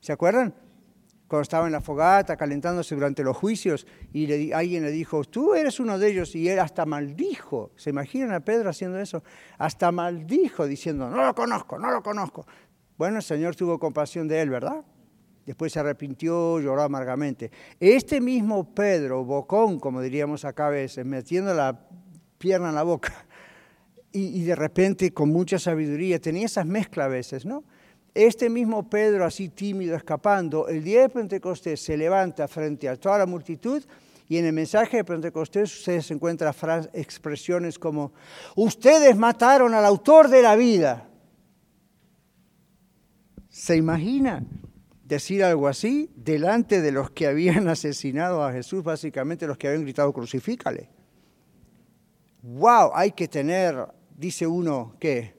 [0.00, 0.54] ¿Se acuerdan?
[1.26, 5.78] Cuando estaba en la fogata, calentándose durante los juicios, y alguien le dijo, tú eres
[5.80, 7.72] uno de ellos, y él hasta maldijo.
[7.76, 9.22] ¿Se imaginan a Pedro haciendo eso?
[9.58, 12.46] Hasta maldijo, diciendo, no lo conozco, no lo conozco.
[12.96, 14.82] Bueno, el Señor tuvo compasión de él, ¿verdad?
[15.48, 17.50] Después se arrepintió, lloró amargamente.
[17.80, 21.88] Este mismo Pedro, bocón, como diríamos acá a veces, metiendo la
[22.36, 23.24] pierna en la boca,
[24.12, 27.64] y, de repente con mucha sabiduría, tenía esas mezclas a veces, ¿no?
[28.12, 33.16] Este mismo Pedro, así tímido, escapando, el día de Pentecostés se levanta frente a toda
[33.16, 33.82] la multitud
[34.28, 36.52] y en el mensaje de Pentecostés ustedes encuentran
[36.92, 38.12] expresiones como,
[38.54, 41.08] ustedes mataron al autor de la vida.
[43.48, 44.44] ¿Se imagina?
[45.08, 49.82] Decir algo así delante de los que habían asesinado a Jesús, básicamente los que habían
[49.82, 50.90] gritado crucifícale.
[52.42, 52.92] ¡Wow!
[52.94, 55.34] Hay que tener, dice uno, ¿qué?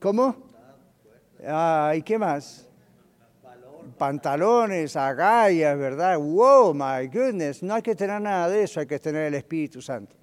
[0.00, 0.34] ¿Cómo?
[1.46, 2.66] Ah, ¿Y qué más?
[3.98, 6.18] Pantalones, agallas, ¿verdad?
[6.18, 6.72] ¡Wow!
[6.72, 7.62] My goodness.
[7.62, 10.16] No hay que tener nada de eso, hay que tener el Espíritu Santo.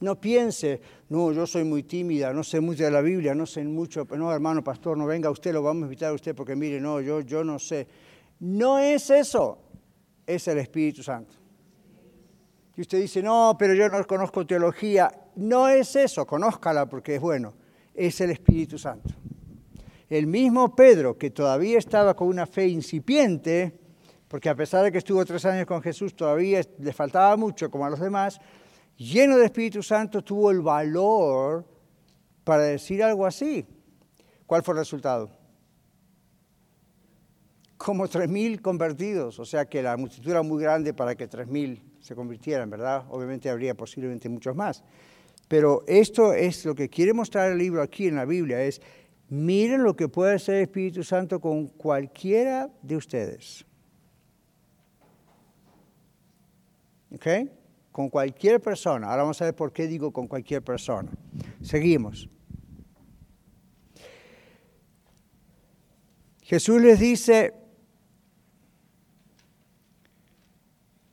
[0.00, 3.64] No piense, no, yo soy muy tímida, no sé mucho de la Biblia, no sé
[3.64, 6.80] mucho, no, hermano pastor, no venga usted, lo vamos a invitar a usted porque mire,
[6.80, 7.88] no, yo, yo no sé.
[8.38, 9.58] No es eso,
[10.24, 11.34] es el Espíritu Santo.
[12.76, 15.12] Y usted dice, no, pero yo no conozco teología.
[15.34, 17.54] No es eso, conózcala porque es bueno.
[17.92, 19.12] Es el Espíritu Santo.
[20.08, 23.78] el mismo Pedro, que todavía estaba con una fe incipiente,
[24.28, 27.84] porque a pesar de que estuvo tres años con Jesús, todavía le faltaba mucho como
[27.84, 28.40] a los demás,
[29.00, 31.64] lleno de Espíritu Santo, tuvo el valor
[32.44, 33.66] para decir algo así.
[34.46, 35.30] ¿Cuál fue el resultado?
[37.78, 41.48] Como tres mil convertidos, o sea que la multitud era muy grande para que tres
[41.48, 43.06] mil se convirtieran, ¿verdad?
[43.08, 44.84] Obviamente habría posiblemente muchos más.
[45.48, 48.82] Pero esto es lo que quiere mostrar el libro aquí en la Biblia, es
[49.30, 53.64] miren lo que puede hacer el Espíritu Santo con cualquiera de ustedes.
[57.12, 57.26] ¿Ok?
[58.00, 59.08] Con cualquier persona.
[59.08, 61.10] Ahora vamos a ver por qué digo con cualquier persona.
[61.60, 62.30] Seguimos.
[66.40, 67.52] Jesús les dice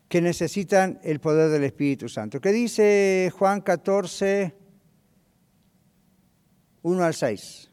[0.07, 2.39] que necesitan el poder del Espíritu Santo.
[2.39, 4.55] ¿Qué dice Juan 14,
[6.83, 7.69] 1 al 6?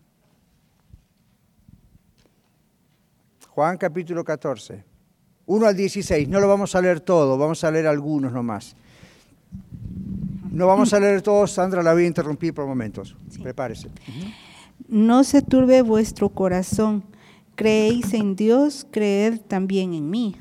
[3.49, 4.85] Juan capítulo 14,
[5.47, 6.29] 1 al 16.
[6.29, 8.75] No lo vamos a leer todo, vamos a leer algunos nomás.
[10.55, 13.17] No vamos a leer todos, Sandra la voy a interrumpir por momentos.
[13.43, 13.91] Prepárese.
[14.87, 17.03] No se turbe vuestro corazón.
[17.57, 20.37] Creéis en Dios, creed también en mí.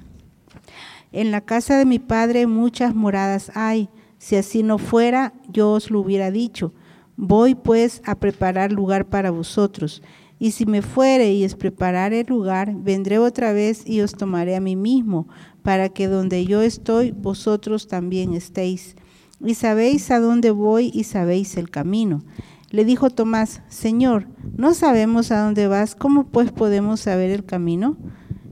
[1.11, 3.89] En la casa de mi padre muchas moradas hay.
[4.19, 6.73] Si así no fuera, yo os lo hubiera dicho.
[7.17, 10.03] Voy pues a preparar lugar para vosotros.
[10.37, 14.55] Y si me fuere y os preparare el lugar, vendré otra vez y os tomaré
[14.55, 15.27] a mí mismo,
[15.63, 18.95] para que donde yo estoy, vosotros también estéis.
[19.43, 22.23] Y sabéis a dónde voy y sabéis el camino.
[22.69, 27.97] Le dijo Tomás, Señor, no sabemos a dónde vas, ¿cómo pues podemos saber el camino?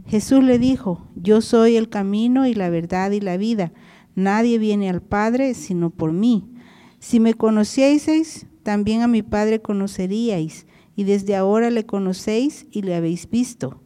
[0.06, 3.72] Jesús le dijo, yo soy el camino y la verdad y la vida.
[4.14, 6.52] Nadie viene al Padre sino por mí.
[7.00, 12.96] Si me conocieseis, también a mi Padre conoceríais y desde ahora le conocéis y le
[12.96, 13.82] habéis visto.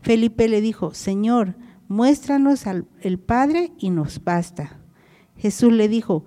[0.00, 1.56] Felipe le dijo, Señor,
[1.88, 4.78] muéstranos al el Padre y nos basta.
[5.36, 6.26] Jesús le dijo,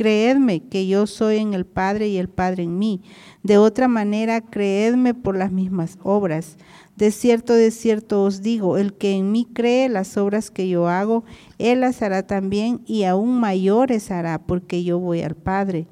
[0.00, 3.02] Creedme que yo soy en el Padre y el Padre en mí.
[3.42, 6.56] De otra manera, creedme por las mismas obras.
[6.96, 10.88] De cierto, de cierto os digo, el que en mí cree las obras que yo
[10.88, 11.24] hago,
[11.58, 15.86] Él las hará también y aún mayores hará, porque yo voy al Padre.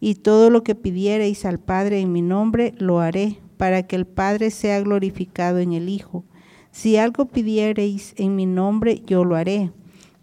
[0.00, 4.06] Y todo lo que pidiereis al Padre en mi nombre, lo haré, para que el
[4.06, 6.26] Padre sea glorificado en el Hijo.
[6.72, 9.72] Si algo pidiereis en mi nombre, yo lo haré.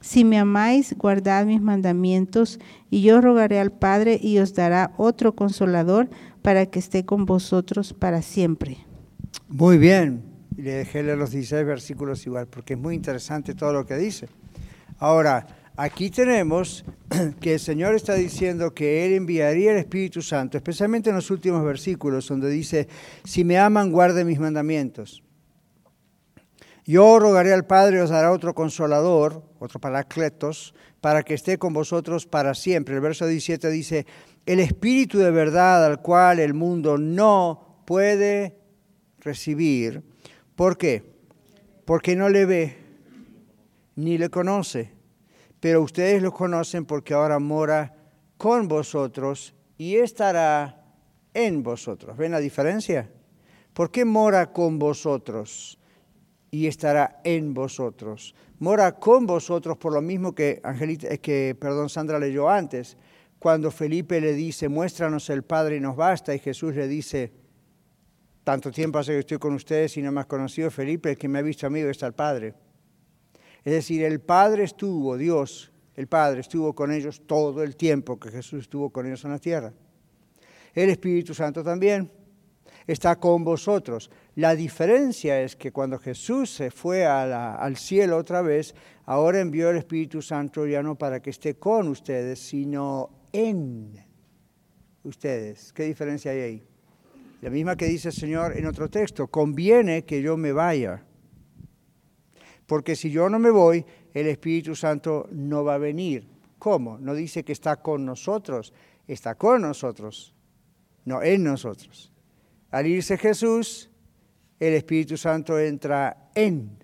[0.04, 5.34] Si me amáis, guardad mis mandamientos, y yo rogaré al Padre y os dará otro
[5.34, 6.10] consolador
[6.42, 8.80] para que esté con vosotros para siempre.
[9.48, 10.22] Muy bien.
[10.58, 14.28] Le dejé los 16 versículos igual, porque es muy interesante todo lo que dice.
[15.00, 15.48] Ahora,
[15.78, 16.84] aquí tenemos
[17.40, 21.64] que el Señor está diciendo que Él enviaría el Espíritu Santo, especialmente en los últimos
[21.64, 22.90] versículos, donde dice,
[23.24, 25.24] si me aman, guarden mis mandamientos.
[26.86, 31.74] Yo rogaré al Padre y os dará otro consolador, otro paracletos, para que esté con
[31.74, 32.96] vosotros para siempre.
[32.96, 34.06] El verso 17 dice,
[34.46, 38.58] el Espíritu de verdad al cual el mundo no puede
[39.20, 40.04] recibir.
[40.56, 41.04] ¿Por qué?
[41.86, 42.78] Porque no le ve
[43.96, 44.92] ni le conoce.
[45.60, 47.96] Pero ustedes lo conocen porque ahora mora
[48.38, 50.84] con vosotros y estará
[51.34, 52.18] en vosotros.
[52.18, 53.10] ¿Ven la diferencia?
[53.74, 55.80] ¿Por qué mora con vosotros?
[56.54, 58.36] Y estará en vosotros.
[58.60, 62.96] Mora con vosotros por lo mismo que, Angelita, eh, que perdón, Sandra leyó antes,
[63.40, 67.34] cuando Felipe le dice, muéstranos el Padre y nos basta, y Jesús le dice,
[68.44, 71.28] tanto tiempo hace que estoy con ustedes y no me has conocido, Felipe, el que
[71.28, 72.54] me ha visto a mí está el Padre.
[73.64, 78.30] Es decir, el Padre estuvo, Dios, el Padre estuvo con ellos todo el tiempo que
[78.30, 79.74] Jesús estuvo con ellos en la tierra.
[80.76, 82.12] El Espíritu Santo también
[82.88, 84.10] está con vosotros.
[84.36, 88.74] La diferencia es que cuando Jesús se fue al cielo otra vez,
[89.06, 93.94] ahora envió el Espíritu Santo ya no para que esté con ustedes, sino en
[95.04, 95.72] ustedes.
[95.72, 96.64] ¿Qué diferencia hay ahí?
[97.42, 101.04] La misma que dice el Señor en otro texto, conviene que yo me vaya.
[102.66, 106.28] Porque si yo no me voy, el Espíritu Santo no va a venir.
[106.58, 106.98] ¿Cómo?
[106.98, 108.74] No dice que está con nosotros,
[109.06, 110.34] está con nosotros,
[111.06, 112.12] no en nosotros.
[112.72, 113.92] Al irse Jesús,
[114.68, 116.78] el Espíritu Santo entra en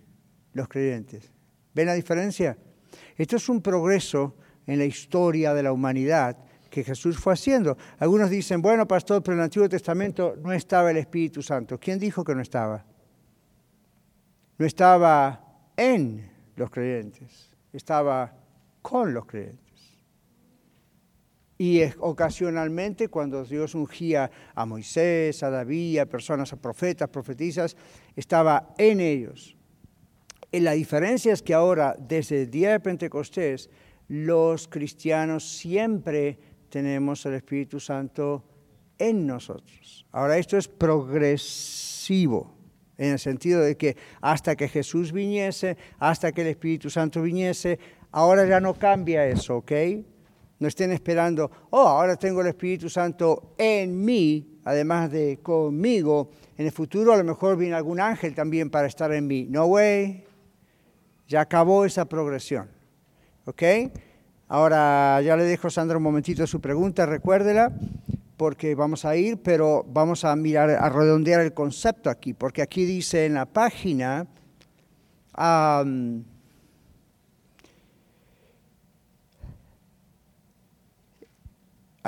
[0.54, 1.32] los creyentes.
[1.74, 2.58] ¿Ven la diferencia?
[3.16, 6.38] Esto es un progreso en la historia de la humanidad
[6.70, 7.78] que Jesús fue haciendo.
[7.98, 11.80] Algunos dicen, bueno, pastor, pero en el Antiguo Testamento no estaba el Espíritu Santo.
[11.80, 12.86] ¿Quién dijo que no estaba?
[14.58, 18.36] No estaba en los creyentes, estaba
[18.82, 19.69] con los creyentes.
[21.62, 27.76] Y ocasionalmente cuando Dios ungía a Moisés, a David, a personas, a profetas, profetizas,
[28.16, 29.58] estaba en ellos.
[30.54, 33.70] Y la diferencia es que ahora, desde el día de Pentecostés,
[34.08, 36.40] los cristianos siempre
[36.70, 38.46] tenemos el Espíritu Santo
[38.98, 40.06] en nosotros.
[40.14, 42.56] Ahora esto es progresivo,
[42.98, 47.80] en el sentido de que hasta que Jesús viniese, hasta que el Espíritu Santo viniese,
[48.14, 49.72] ahora ya no cambia eso, ¿ok?
[50.60, 56.32] No estén esperando, oh, ahora tengo el Espíritu Santo en mí, además de conmigo.
[56.58, 59.48] En el futuro a lo mejor viene algún ángel también para estar en mí.
[59.50, 60.26] No way.
[61.28, 62.70] Ya acabó esa progresión.
[63.46, 63.64] ¿Ok?
[64.50, 67.72] Ahora ya le dejo a Sandra un momentito su pregunta, recuérdela,
[68.36, 72.84] porque vamos a ir, pero vamos a mirar, a redondear el concepto aquí, porque aquí
[72.86, 74.28] dice en la página,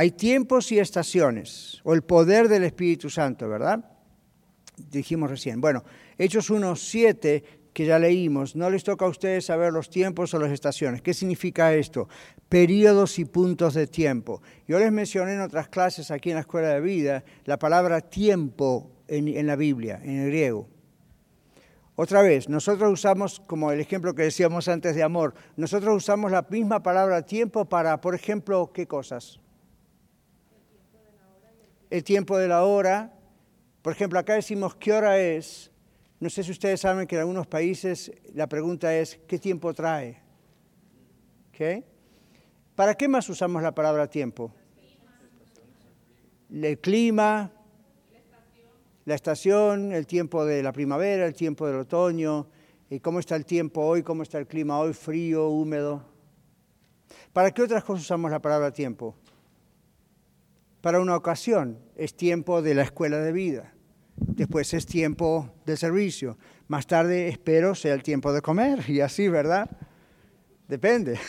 [0.02, 3.86] Hay tiempos y estaciones, o el poder del Espíritu Santo, ¿verdad?
[4.76, 5.62] Dijimos recién.
[5.62, 5.84] Bueno,
[6.18, 10.52] Hechos 1.7, que ya leímos, no les toca a ustedes saber los tiempos o las
[10.52, 11.04] estaciones.
[11.04, 12.10] ¿Qué significa esto?
[12.50, 14.42] Períodos y puntos de tiempo.
[14.68, 18.90] Yo les mencioné en otras clases aquí en la Escuela de Vida la palabra tiempo
[19.08, 20.68] en, en la Biblia, en el griego.
[21.96, 26.48] Otra vez, nosotros usamos, como el ejemplo que decíamos antes de amor, nosotros usamos la
[26.50, 29.40] misma palabra tiempo para, por ejemplo, ¿qué cosas?
[31.92, 33.14] El tiempo de la hora.
[33.84, 35.72] Por ejemplo, acá decimos qué hora es.
[36.20, 40.20] No sé si ustedes saben que en algunos países la pregunta es ¿qué tiempo trae?
[42.76, 44.52] ¿Para qué más usamos la palabra tiempo?
[46.52, 47.52] El clima,
[49.06, 52.48] la estación, el tiempo de la primavera, el tiempo del otoño,
[52.90, 56.04] y cómo está el tiempo hoy, cómo está el clima hoy, frío, húmedo.
[57.32, 59.16] ¿Para qué otras cosas usamos la palabra tiempo?
[60.82, 63.74] Para una ocasión, es tiempo de la escuela de vida.
[64.16, 66.38] Después es tiempo de servicio.
[66.68, 69.70] Más tarde espero sea el tiempo de comer y así, ¿verdad?
[70.68, 71.20] Depende.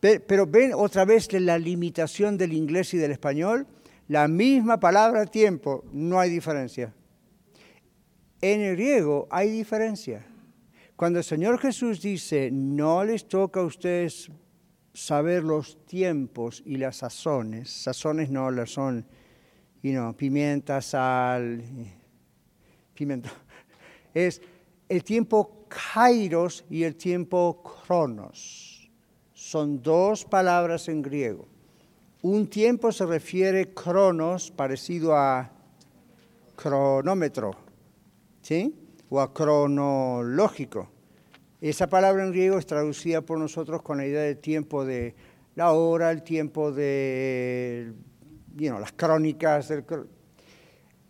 [0.00, 3.66] Pero ven otra vez la limitación del inglés y del español.
[4.08, 6.94] La misma palabra tiempo, no hay diferencia.
[8.40, 10.24] En el griego hay diferencia.
[10.94, 14.30] Cuando el Señor Jesús dice, no les toca a ustedes
[14.96, 17.70] saber los tiempos y las sazones.
[17.70, 19.04] Sazones no las son,
[19.82, 21.62] you know, pimienta, sal,
[22.94, 23.28] pimiento.
[24.14, 24.40] Es
[24.88, 28.90] el tiempo kairos y el tiempo cronos.
[29.34, 31.46] Son dos palabras en griego.
[32.22, 35.50] Un tiempo se refiere cronos, parecido a
[36.56, 37.50] cronómetro,
[38.40, 38.74] ¿sí?
[39.10, 40.95] O a cronológico.
[41.60, 45.14] Esa palabra en griego es traducida por nosotros con la idea del tiempo de
[45.54, 47.94] la hora, el tiempo de
[48.58, 49.72] las crónicas.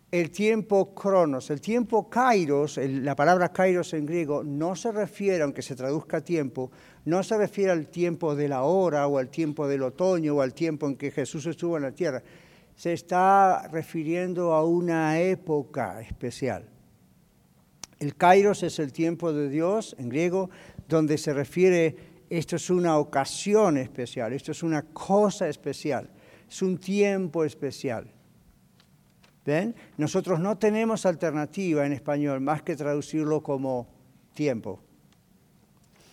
[0.09, 5.61] el tiempo cronos, el tiempo kairos, la palabra kairos en griego no se refiere, aunque
[5.61, 6.71] se traduzca tiempo,
[7.03, 10.53] no se refiere al tiempo de la hora o al tiempo del otoño o al
[10.53, 12.23] tiempo en que Jesús estuvo en la tierra.
[12.73, 16.76] Se está refiriendo a una época especial.
[17.99, 20.49] El kairos es el tiempo de Dios en griego,
[20.87, 21.95] donde se refiere,
[22.29, 26.09] esto es una ocasión especial, esto es una cosa especial,
[26.47, 28.11] es un tiempo especial.
[29.45, 29.75] ¿Ven?
[29.97, 33.87] Nosotros no tenemos alternativa en español más que traducirlo como
[34.33, 34.81] tiempo.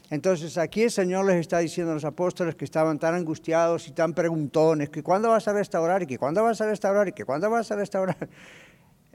[0.09, 3.93] Entonces aquí el Señor les está diciendo a los apóstoles que estaban tan angustiados y
[3.93, 7.25] tan preguntones, que cuándo vas a restaurar y que cuándo vas a restaurar y que
[7.25, 8.29] cuándo vas a restaurar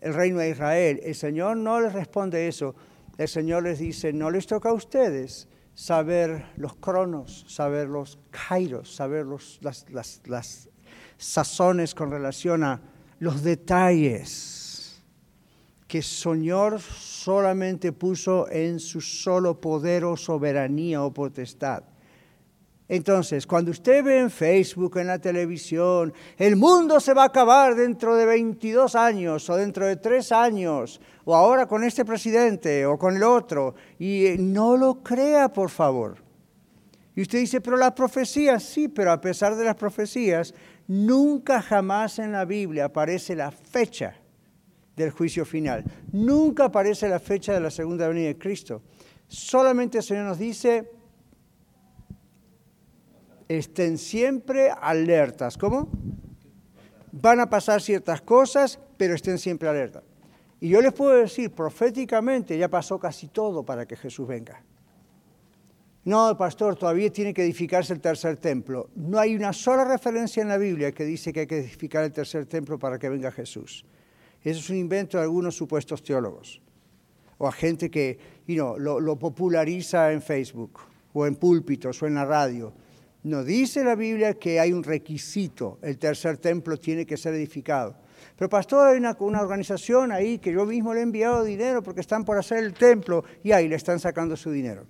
[0.01, 0.99] el reino de Israel.
[1.03, 2.75] El Señor no les responde eso.
[3.17, 8.93] El Señor les dice, no les toca a ustedes saber los cronos, saber los kairos,
[8.93, 10.69] saber los, las, las, las
[11.17, 12.81] sazones con relación a
[13.19, 15.03] los detalles
[15.87, 21.83] que el Señor solamente puso en su solo poder o soberanía o potestad.
[22.89, 27.75] Entonces, cuando usted ve en Facebook, en la televisión, el mundo se va a acabar
[27.75, 32.97] dentro de 22 años o dentro de 3 años, o ahora con este presidente o
[32.97, 36.17] con el otro, y eh, no lo crea, por favor.
[37.15, 40.55] Y usted dice, pero las profecías, sí, pero a pesar de las profecías,
[40.87, 44.15] nunca jamás en la Biblia aparece la fecha
[44.95, 45.83] del juicio final.
[46.11, 48.81] Nunca aparece la fecha de la segunda venida de Cristo.
[49.27, 50.98] Solamente el Señor nos dice,
[53.49, 55.57] estén siempre alertas.
[55.57, 55.89] ¿Cómo?
[57.11, 60.03] Van a pasar ciertas cosas, pero estén siempre alertas.
[60.61, 64.61] Y yo les puedo decir, proféticamente ya pasó casi todo para que Jesús venga.
[66.05, 68.89] No, pastor, todavía tiene que edificarse el tercer templo.
[68.95, 72.13] No hay una sola referencia en la Biblia que dice que hay que edificar el
[72.13, 73.85] tercer templo para que venga Jesús.
[74.43, 76.61] Eso es un invento de algunos supuestos teólogos
[77.37, 80.79] o a gente que lo, lo populariza en Facebook
[81.13, 82.73] o en púlpitos o en la radio.
[83.23, 87.95] No dice la Biblia que hay un requisito, el tercer templo tiene que ser edificado.
[88.35, 92.23] Pero pastor, hay una, organización ahí que yo mismo le he enviado dinero porque están
[92.23, 94.85] por hacer el templo y ahí le están sacando su dinero.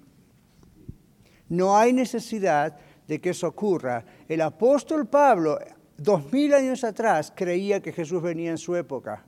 [1.48, 2.78] No hay necesidad
[3.08, 4.06] de que eso ocurra.
[4.28, 5.58] El apóstol Pablo,
[5.98, 9.26] dos mil años atrás, creía que Jesús venía en su época.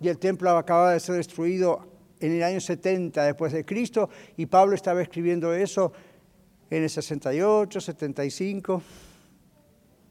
[0.00, 4.46] Y el templo acababa de ser destruido en el año 70 después de Cristo y
[4.46, 5.92] Pablo estaba escribiendo eso
[6.76, 8.82] en el 68, 75.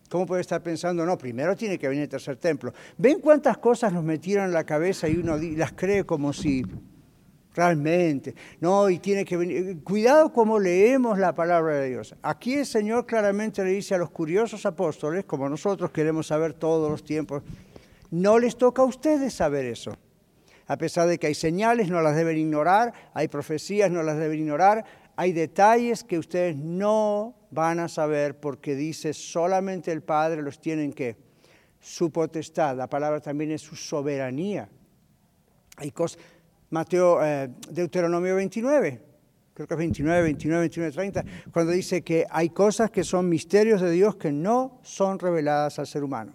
[0.09, 1.05] ¿Cómo puede estar pensando?
[1.05, 2.73] No, primero tiene que venir el tercer templo.
[2.97, 6.63] ¿Ven cuántas cosas nos metieron en la cabeza y uno las cree como si
[7.55, 9.83] realmente, no, y tiene que venir.
[9.83, 12.15] Cuidado como leemos la palabra de Dios.
[12.23, 16.89] Aquí el Señor claramente le dice a los curiosos apóstoles, como nosotros queremos saber todos
[16.89, 17.43] los tiempos,
[18.09, 19.95] no les toca a ustedes saber eso.
[20.65, 24.39] A pesar de que hay señales, no las deben ignorar, hay profecías, no las deben
[24.39, 24.85] ignorar,
[25.15, 30.91] hay detalles que ustedes no van a saber porque dice solamente el Padre los tienen
[30.91, 31.17] que
[31.79, 34.69] su potestad, la palabra también es su soberanía.
[35.77, 36.17] Hay cosas,
[36.69, 39.01] Mateo, eh, Deuteronomio 29,
[39.53, 43.81] creo que es 29, 29, 29, 30, cuando dice que hay cosas que son misterios
[43.81, 46.33] de Dios que no son reveladas al ser humano,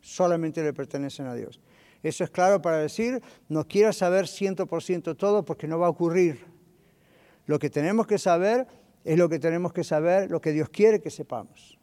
[0.00, 1.60] solamente le pertenecen a Dios.
[2.02, 6.53] Eso es claro para decir, no quiero saber 100% todo porque no va a ocurrir.
[7.46, 8.66] Lo que tenemos que saber
[9.04, 11.78] es lo que tenemos que saber, lo que Dios quiere que sepamos.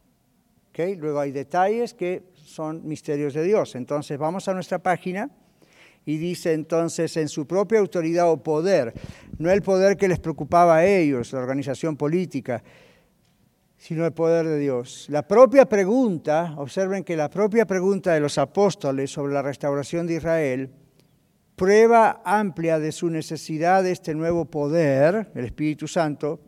[0.70, 0.96] ¿Okay?
[0.96, 3.76] Luego hay detalles que son misterios de Dios.
[3.76, 5.30] Entonces vamos a nuestra página
[6.06, 8.94] y dice entonces en su propia autoridad o poder,
[9.38, 12.64] no el poder que les preocupaba a ellos, la organización política,
[13.78, 15.08] sino el poder de Dios.
[15.10, 20.16] La propia pregunta, observen que la propia pregunta de los apóstoles sobre la restauración de
[20.16, 20.72] Israel
[21.62, 26.40] prueba amplia de su necesidad de este nuevo poder, el Espíritu Santo,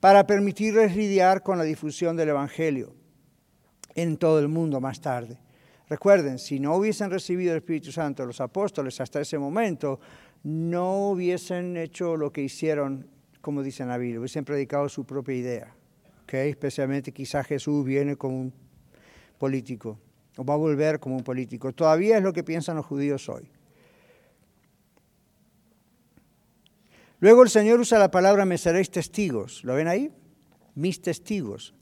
[0.00, 2.92] para permitirles lidiar con la difusión del Evangelio
[3.94, 5.38] en todo el mundo más tarde.
[5.88, 10.00] Recuerden, si no hubiesen recibido el Espíritu Santo los apóstoles hasta ese momento,
[10.42, 13.06] no hubiesen hecho lo que hicieron,
[13.40, 15.76] como dice la hubiesen predicado su propia idea.
[16.24, 16.50] ¿okay?
[16.50, 18.52] Especialmente quizás Jesús viene como un
[19.38, 20.00] político,
[20.36, 21.72] o va a volver como un político.
[21.72, 23.48] Todavía es lo que piensan los judíos hoy.
[27.20, 29.62] Luego el Señor usa la palabra me seréis testigos.
[29.62, 30.10] ¿Lo ven ahí?
[30.74, 31.74] Mis testigos.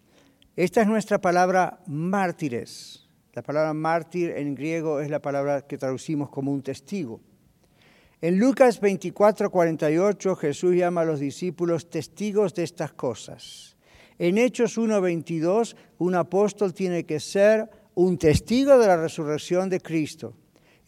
[0.56, 3.08] Esta es nuestra palabra mártires.
[3.34, 7.20] La palabra mártir en griego es la palabra que traducimos como un testigo.
[8.20, 13.76] En Lucas 24, 48 Jesús llama a los discípulos testigos de estas cosas.
[14.18, 19.80] En Hechos 1, 22 un apóstol tiene que ser un testigo de la resurrección de
[19.80, 20.34] Cristo.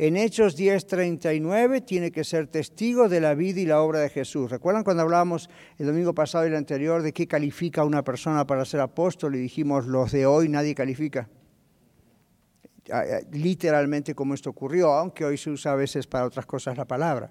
[0.02, 4.50] En Hechos 10:39 tiene que ser testigo de la vida y la obra de Jesús.
[4.50, 8.64] ¿Recuerdan cuando hablábamos el domingo pasado y el anterior de qué califica una persona para
[8.64, 9.34] ser apóstol?
[9.34, 11.28] Y dijimos, los de hoy nadie califica.
[13.32, 17.30] Literalmente como esto ocurrió, aunque hoy se usa a veces para otras cosas la palabra,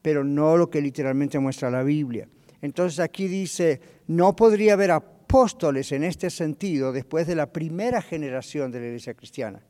[0.00, 2.26] pero no lo que literalmente muestra la Biblia.
[2.62, 8.70] Entonces aquí dice, no podría haber apóstoles en este sentido después de la primera generación
[8.70, 9.62] de la iglesia cristiana.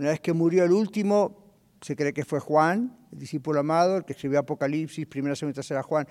[0.00, 1.39] Una vez que murió el último,
[1.80, 5.82] se cree que fue Juan, el discípulo amado, el que escribió Apocalipsis, primera, segunda tercera
[5.82, 6.06] Juan.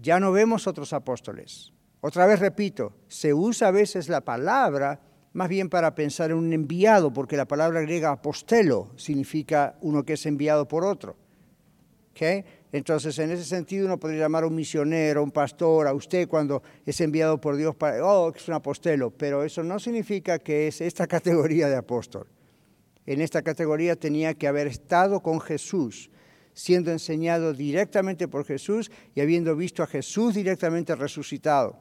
[0.00, 1.72] Ya no vemos otros apóstoles.
[2.00, 5.00] Otra vez repito, se usa a veces la palabra
[5.32, 10.14] más bien para pensar en un enviado, porque la palabra griega apostelo significa uno que
[10.14, 11.16] es enviado por otro.
[12.10, 12.44] ¿Okay?
[12.72, 16.62] Entonces, en ese sentido, uno podría llamar a un misionero, un pastor, a usted cuando
[16.84, 20.80] es enviado por Dios para, oh, es un apostelo, pero eso no significa que es
[20.80, 22.26] esta categoría de apóstol
[23.08, 26.10] en esta categoría tenía que haber estado con Jesús,
[26.52, 31.78] siendo enseñado directamente por Jesús y habiendo visto a Jesús directamente resucitado.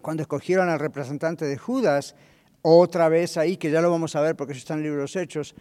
[0.00, 2.16] Cuando escogieron al representante de Judas,
[2.62, 5.00] otra vez ahí, que ya lo vamos a ver porque eso está en el libro
[5.00, 5.54] de los Hechos,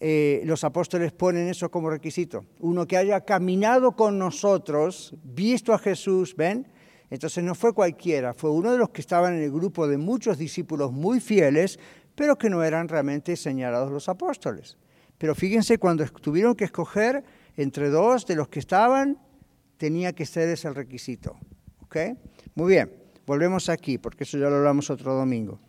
[0.00, 2.44] eh, los apóstoles ponen eso como requisito.
[2.58, 6.66] Uno que haya caminado con nosotros, visto a Jesús, ¿ven?
[7.08, 10.38] Entonces no fue cualquiera, fue uno de los que estaban en el grupo de muchos
[10.38, 11.78] discípulos muy fieles,
[12.18, 14.76] pero que no eran realmente señalados los apóstoles.
[15.18, 17.22] Pero fíjense, cuando tuvieron que escoger
[17.56, 19.18] entre dos de los que estaban,
[19.76, 21.38] tenía que ser ese el requisito.
[21.80, 21.96] ¿Ok?
[22.56, 22.92] Muy bien.
[23.24, 25.60] volvemos aquí, porque eso ya lo hablamos otro domingo.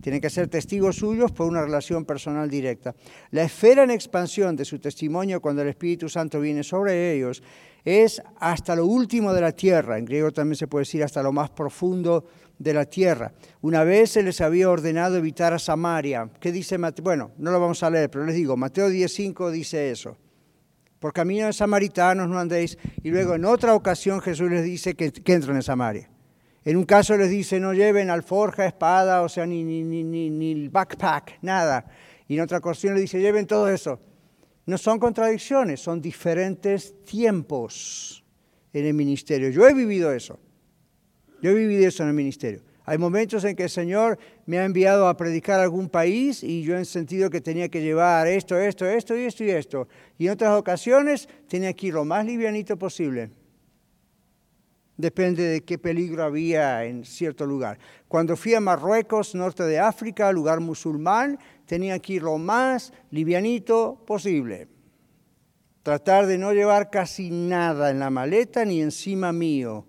[0.00, 2.96] Tienen que ser testigos suyos por una relación personal directa.
[3.30, 7.40] La esfera en expansión de su testimonio cuando el Espíritu Santo viene sobre ellos
[7.84, 9.96] es hasta lo último de la tierra.
[9.98, 12.26] En griego también se puede decir hasta lo más profundo de
[12.58, 13.32] la tierra.
[13.60, 16.30] Una vez se les había ordenado evitar a Samaria.
[16.40, 17.02] ¿Qué dice Mateo?
[17.02, 20.16] Bueno, no lo vamos a leer, pero les digo, Mateo 10.5 dice eso.
[20.98, 22.78] Por camino de samaritanos no andéis.
[23.02, 26.08] Y luego en otra ocasión Jesús les dice que, que entren en Samaria.
[26.64, 30.30] En un caso les dice no lleven alforja, espada, o sea, ni, ni, ni, ni,
[30.30, 31.84] ni backpack, nada.
[32.26, 34.00] Y en otra ocasión les dice lleven todo eso.
[34.64, 38.24] No son contradicciones, son diferentes tiempos
[38.72, 39.50] en el ministerio.
[39.50, 40.38] Yo he vivido eso.
[41.44, 42.62] Yo he vivido eso en el ministerio.
[42.86, 46.62] Hay momentos en que el Señor me ha enviado a predicar a algún país y
[46.62, 49.86] yo he sentido que tenía que llevar esto, esto, esto y esto y esto.
[50.16, 53.30] Y en otras ocasiones tenía que ir lo más livianito posible.
[54.96, 57.78] Depende de qué peligro había en cierto lugar.
[58.08, 64.02] Cuando fui a Marruecos, norte de África, lugar musulmán, tenía que ir lo más livianito
[64.06, 64.66] posible.
[65.82, 69.84] Tratar de no llevar casi nada en la maleta ni encima mío.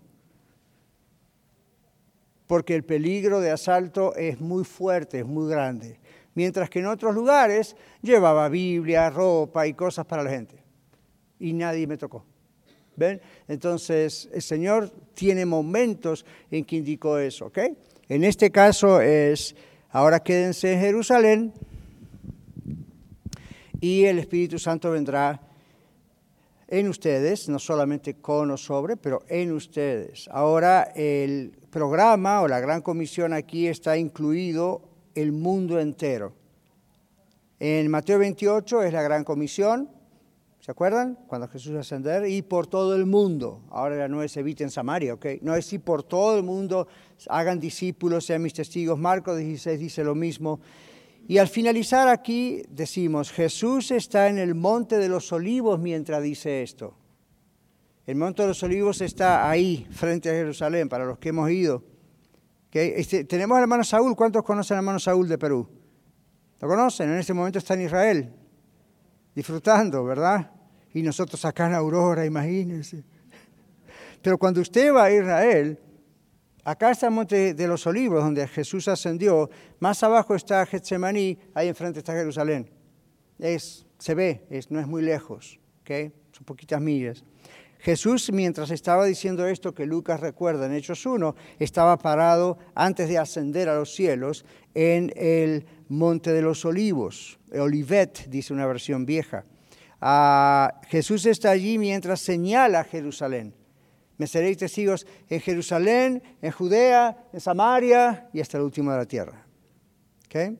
[2.47, 5.99] Porque el peligro de asalto es muy fuerte, es muy grande.
[6.35, 10.61] Mientras que en otros lugares llevaba Biblia, ropa y cosas para la gente.
[11.39, 12.25] Y nadie me tocó.
[12.95, 13.21] ¿Ven?
[13.47, 17.59] Entonces, el Señor tiene momentos en que indicó eso, ¿ok?
[18.07, 19.55] En este caso es,
[19.89, 21.53] ahora quédense en Jerusalén
[23.81, 25.41] y el Espíritu Santo vendrá
[26.67, 30.27] en ustedes, no solamente con o sobre, pero en ustedes.
[30.31, 34.81] Ahora el programa o la gran comisión aquí está incluido
[35.13, 36.33] el mundo entero.
[37.59, 39.89] En Mateo 28 es la gran comisión,
[40.65, 41.19] ¿Se acuerdan?
[41.27, 43.61] Cuando Jesús ascender y por todo el mundo.
[43.69, 45.27] Ahora no es eviten Samaria, ¿ok?
[45.43, 46.87] No es si por todo el mundo
[47.29, 48.97] hagan discípulos, sean mis testigos.
[48.97, 50.59] Marcos 16 dice lo mismo.
[51.27, 56.61] Y al finalizar aquí decimos, Jesús está en el monte de los olivos mientras dice
[56.61, 56.95] esto.
[58.05, 61.83] El monte de los olivos está ahí, frente a Jerusalén, para los que hemos ido.
[62.71, 64.15] Este, tenemos al hermano Saúl.
[64.15, 65.67] ¿Cuántos conocen al hermano Saúl de Perú?
[66.59, 67.09] ¿Lo conocen?
[67.09, 68.33] En este momento está en Israel,
[69.33, 70.51] disfrutando, ¿verdad?
[70.95, 73.03] y nosotros acá en Aurora, imagínense.
[74.21, 75.77] Pero cuando usted va a Israel,
[76.65, 79.49] acá está el Monte de los Olivos, donde Jesús ascendió,
[79.79, 82.69] más abajo está Getsemaní, ahí enfrente está Jerusalén.
[83.39, 86.11] Es, se ve, no es muy lejos, ¿okay?
[86.31, 87.23] son poquitas millas.
[87.79, 93.19] Jesús, mientras estaba diciendo esto que Lucas recuerda en Hechos 1, estaba parado antes de
[93.19, 94.43] ascender a los cielos
[94.73, 99.45] en el Monte de los Olivos, Olivet, dice una versión vieja.
[100.01, 103.53] Ah, Jesús está allí mientras señala Jerusalén.
[104.17, 109.05] Me seréis testigos en Jerusalén, en Judea, en Samaria y hasta el último de la
[109.05, 109.45] tierra.
[110.25, 110.57] ¿Okay?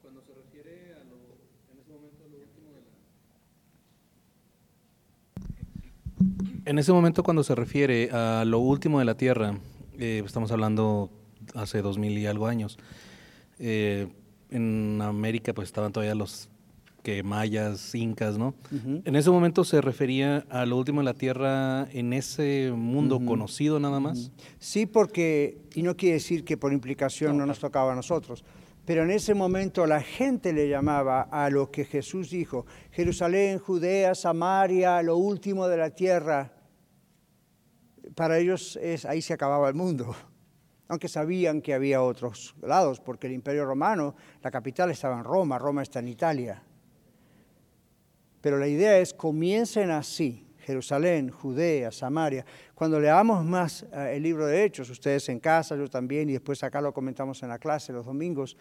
[0.00, 1.16] Cuando se refiere a lo,
[1.72, 2.80] en ese momento a lo último de
[6.64, 6.70] la...
[6.70, 9.58] En ese momento cuando se refiere a lo último de la tierra,
[9.98, 11.10] eh, estamos hablando
[11.54, 12.78] hace dos mil y algo años.
[13.58, 14.08] Eh,
[14.50, 16.48] en América pues estaban todavía los
[17.06, 18.56] que mayas, incas, ¿no?
[19.04, 23.78] En ese momento se refería a lo último de la tierra en ese mundo conocido
[23.78, 24.32] nada más.
[24.58, 28.44] Sí, porque, y no quiere decir que por implicación no, nos tocaba a nosotros,
[28.84, 34.16] pero en ese momento la gente le llamaba a lo que Jesús dijo, Jerusalén, Judea,
[34.16, 36.54] Samaria, lo último de la tierra.
[38.16, 40.16] Para ellos es, ahí se acababa el mundo
[40.88, 45.56] aunque sabían que había otros lados, porque el imperio romano, la capital estaba en Roma,
[45.56, 46.64] Roma está en Italia.
[48.40, 52.44] Pero la idea es, comiencen así, Jerusalén, Judea, Samaria.
[52.74, 56.62] Cuando leamos más eh, el libro de Hechos, ustedes en casa, yo también, y después
[56.64, 58.56] acá lo comentamos en la clase los domingos,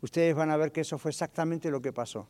[0.00, 2.26] ustedes van a ver que eso fue exactamente lo que pasó.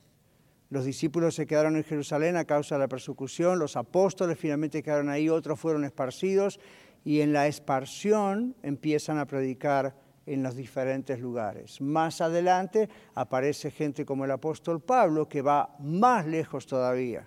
[0.68, 5.08] Los discípulos se quedaron en Jerusalén a causa de la persecución, los apóstoles finalmente quedaron
[5.08, 6.60] ahí, otros fueron esparcidos,
[7.04, 9.96] y en la esparción empiezan a predicar
[10.32, 11.80] en los diferentes lugares.
[11.80, 17.26] Más adelante aparece gente como el apóstol Pablo que va más lejos todavía,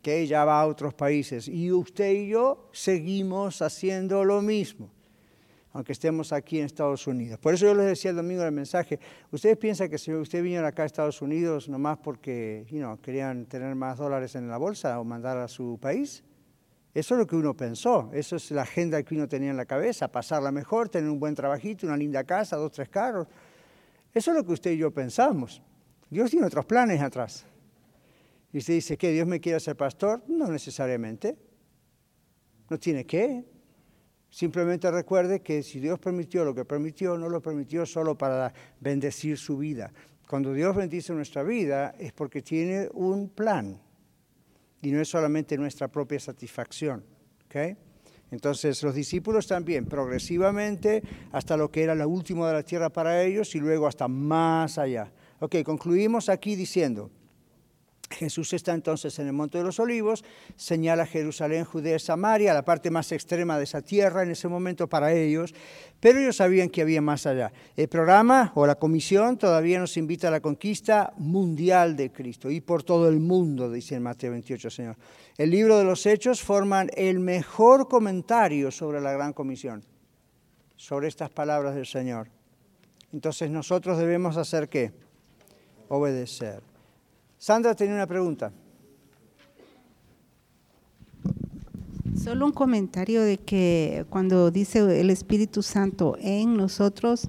[0.00, 1.48] que ya va a otros países.
[1.48, 4.90] Y usted y yo seguimos haciendo lo mismo,
[5.72, 7.40] aunque estemos aquí en Estados Unidos.
[7.40, 9.00] Por eso yo les decía el domingo el mensaje,
[9.32, 12.64] ¿ustedes piensan que si usted vino acá a Estados Unidos nomás porque
[13.02, 16.22] querían tener más dólares en la bolsa o mandar a su país?
[16.94, 19.66] Eso es lo que uno pensó, eso es la agenda que uno tenía en la
[19.66, 23.26] cabeza, pasarla mejor, tener un buen trabajito, una linda casa, dos, tres carros.
[24.14, 25.60] Eso es lo que usted y yo pensamos.
[26.08, 27.44] Dios tiene otros planes atrás.
[28.52, 29.10] Y usted dice, ¿qué?
[29.10, 30.22] ¿Dios me quiere ser pastor?
[30.28, 31.36] No necesariamente.
[32.70, 33.44] No tiene que.
[34.30, 39.36] Simplemente recuerde que si Dios permitió lo que permitió, no lo permitió solo para bendecir
[39.36, 39.92] su vida.
[40.28, 43.80] Cuando Dios bendice nuestra vida es porque tiene un plan
[44.84, 47.04] y no es solamente nuestra propia satisfacción.
[48.30, 53.22] Entonces los discípulos también, progresivamente, hasta lo que era la última de la tierra para
[53.22, 55.12] ellos y luego hasta más allá.
[55.38, 57.10] Ok, concluimos aquí diciendo,
[58.14, 60.24] Jesús está entonces en el Monte de los Olivos,
[60.56, 65.12] señala Jerusalén, Judea, Samaria, la parte más extrema de esa tierra en ese momento para
[65.12, 65.54] ellos,
[66.00, 67.52] pero ellos sabían que había más allá.
[67.76, 72.60] El programa o la comisión todavía nos invita a la conquista mundial de Cristo y
[72.60, 74.96] por todo el mundo, dice en Mateo 28, Señor.
[75.36, 79.84] El libro de los Hechos forman el mejor comentario sobre la gran comisión,
[80.76, 82.28] sobre estas palabras del Señor.
[83.12, 84.92] Entonces nosotros debemos hacer qué?
[85.88, 86.73] Obedecer.
[87.44, 88.50] Sandra tenía una pregunta.
[92.16, 97.28] Solo un comentario de que cuando dice el Espíritu Santo en nosotros,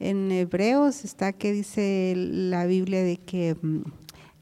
[0.00, 3.82] en Hebreos está que dice la Biblia de que mm,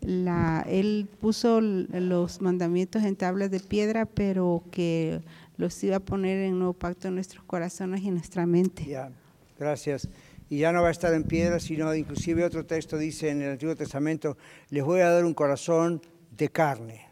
[0.01, 5.21] la, Él puso los mandamientos en tablas de piedra, pero que
[5.59, 8.87] los iba a poner en nuevo pacto en nuestros corazones y en nuestra mente.
[8.87, 9.13] Ya,
[9.59, 10.09] gracias
[10.51, 13.53] y ya no va a estar en piedra, sino inclusive otro texto dice en el
[13.53, 14.37] Antiguo Testamento,
[14.71, 16.03] les voy a dar un corazón
[16.37, 17.07] de carne.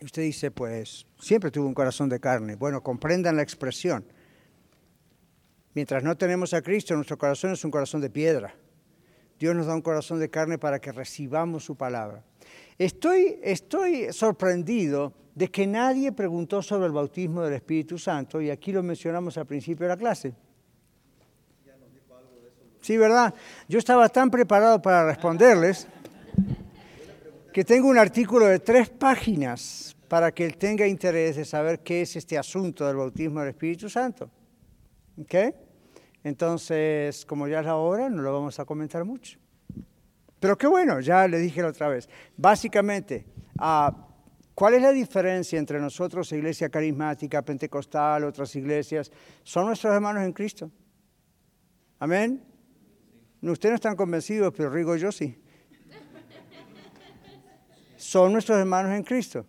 [0.00, 2.54] Usted dice, pues, siempre tuvo un corazón de carne.
[2.54, 4.04] Bueno, comprendan la expresión.
[5.74, 8.54] Mientras no tenemos a Cristo, nuestro corazón es un corazón de piedra.
[9.40, 12.22] Dios nos da un corazón de carne para que recibamos su palabra.
[12.78, 18.70] Estoy, estoy sorprendido de que nadie preguntó sobre el bautismo del Espíritu Santo, y aquí
[18.70, 20.34] lo mencionamos al principio de la clase.
[22.88, 23.34] Sí, ¿verdad?
[23.68, 25.86] Yo estaba tan preparado para responderles
[27.52, 32.00] que tengo un artículo de tres páginas para que él tenga interés de saber qué
[32.00, 34.30] es este asunto del bautismo del Espíritu Santo.
[35.20, 35.34] ¿Ok?
[36.24, 39.38] Entonces, como ya es la hora, no lo vamos a comentar mucho.
[40.40, 42.08] Pero qué bueno, ya le dije la otra vez.
[42.38, 43.26] Básicamente,
[43.60, 43.92] uh,
[44.54, 49.12] ¿cuál es la diferencia entre nosotros, iglesia carismática, pentecostal, otras iglesias?
[49.42, 50.70] Son nuestros hermanos en Cristo.
[51.98, 52.47] Amén.
[53.42, 55.36] Ustedes no están convencidos, pero Rigo yo sí.
[57.96, 59.46] Son nuestros hermanos en Cristo.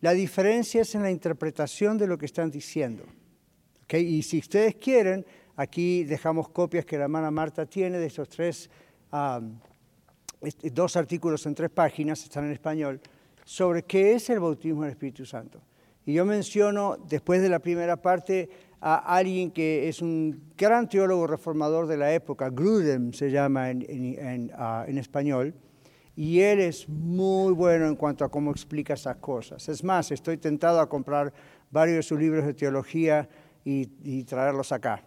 [0.00, 3.04] La diferencia es en la interpretación de lo que están diciendo.
[3.84, 4.02] ¿Okay?
[4.02, 5.26] Y si ustedes quieren,
[5.56, 8.70] aquí dejamos copias que la hermana Marta tiene de estos tres,
[10.72, 13.00] dos artículos en tres páginas, están en español,
[13.44, 15.60] sobre qué es el bautismo del Espíritu Santo.
[16.06, 18.48] Y yo menciono, después de la primera parte,
[18.80, 24.50] a alguien que es un gran teólogo reformador de la época, Grudem se llama en,
[24.54, 25.54] ah, español,
[26.16, 29.68] y él es muy bueno en cuanto a cómo explica esas cosas.
[29.68, 31.32] Es más, estoy tentado a comprar
[31.70, 33.28] varios de sus libros de teología
[33.64, 35.04] y, traerlos acá.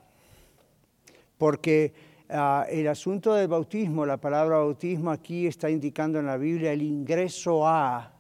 [1.38, 1.93] Porque
[2.30, 6.84] ah, el asunto del bautismo, la palabra bautismo aquí está indicando en la Biblia el
[6.84, 8.13] ingreso a.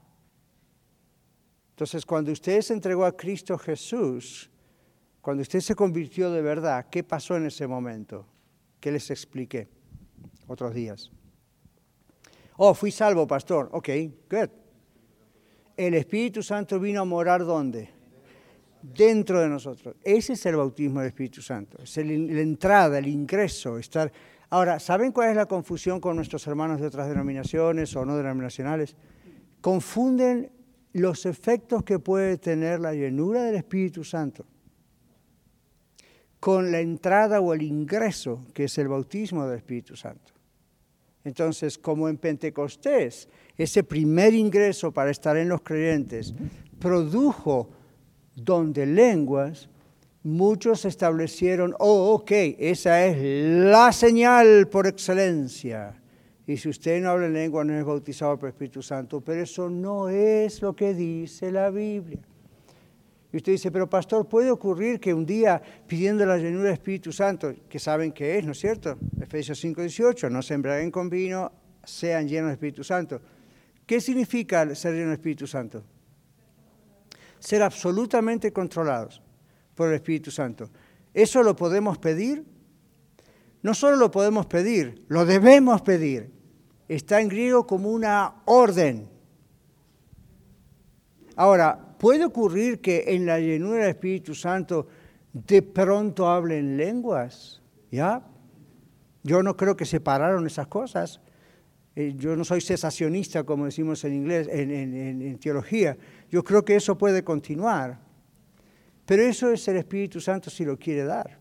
[1.69, 4.49] Entonces, cuando usted se entregó a Cristo Jesús,
[5.23, 8.27] cuando usted se convirtió de verdad, ¿qué pasó en ese momento?
[8.81, 9.69] ¿Qué les expliqué
[10.47, 11.09] otros días?
[12.57, 13.69] Oh, fui salvo, pastor.
[13.71, 13.87] Ok,
[14.29, 14.49] good.
[15.77, 17.89] El Espíritu Santo vino a morar ¿dónde?
[18.81, 19.95] Dentro de nosotros.
[20.03, 21.81] Ese es el bautismo del Espíritu Santo.
[21.81, 24.11] Es la entrada, el ingreso, estar...
[24.49, 28.97] Ahora, ¿saben cuál es la confusión con nuestros hermanos de otras denominaciones o no denominacionales?
[29.61, 30.51] Confunden
[30.91, 34.45] los efectos que puede tener la llenura del Espíritu Santo
[36.43, 40.33] con la entrada o el ingreso, que es el bautismo del Espíritu Santo.
[41.23, 46.35] Entonces, como en Pentecostés, ese primer ingreso para estar en los creyentes
[46.79, 47.69] produjo
[48.35, 49.69] don de lenguas,
[50.21, 53.15] muchos establecieron, oh, ok, esa es
[53.71, 55.95] la señal por excelencia.
[56.45, 59.69] Y si usted no habla en lengua, no es bautizado por Espíritu Santo, pero eso
[59.69, 62.19] no es lo que dice la Biblia.
[63.33, 67.11] Y usted dice, pero pastor, puede ocurrir que un día pidiendo la llenura del Espíritu
[67.11, 68.95] Santo, que saben que es, ¿no es cierto?
[69.19, 71.51] Efesios 5, 18, no se embriaguen con vino,
[71.83, 73.19] sean llenos del Espíritu Santo.
[73.87, 75.83] ¿Qué significa ser lleno del Espíritu Santo?
[77.39, 79.19] Ser absolutamente controlados
[79.73, 80.69] por el Espíritu Santo.
[81.11, 82.45] ¿Eso lo podemos pedir?
[83.63, 86.31] No solo lo podemos pedir, lo debemos pedir.
[86.87, 89.09] Está en griego como una orden.
[91.35, 94.87] Ahora, puede ocurrir que en la llenura del Espíritu Santo
[95.31, 98.21] de pronto hablen lenguas, ¿ya?
[99.23, 101.21] Yo no creo que separaron esas cosas.
[101.95, 105.97] Eh, yo no soy cesacionista, como decimos en inglés, en, teología.
[106.29, 108.01] Yo creo que eso puede continuar.
[109.05, 111.39] Pero eso es el Espíritu Santo si lo quiere dar.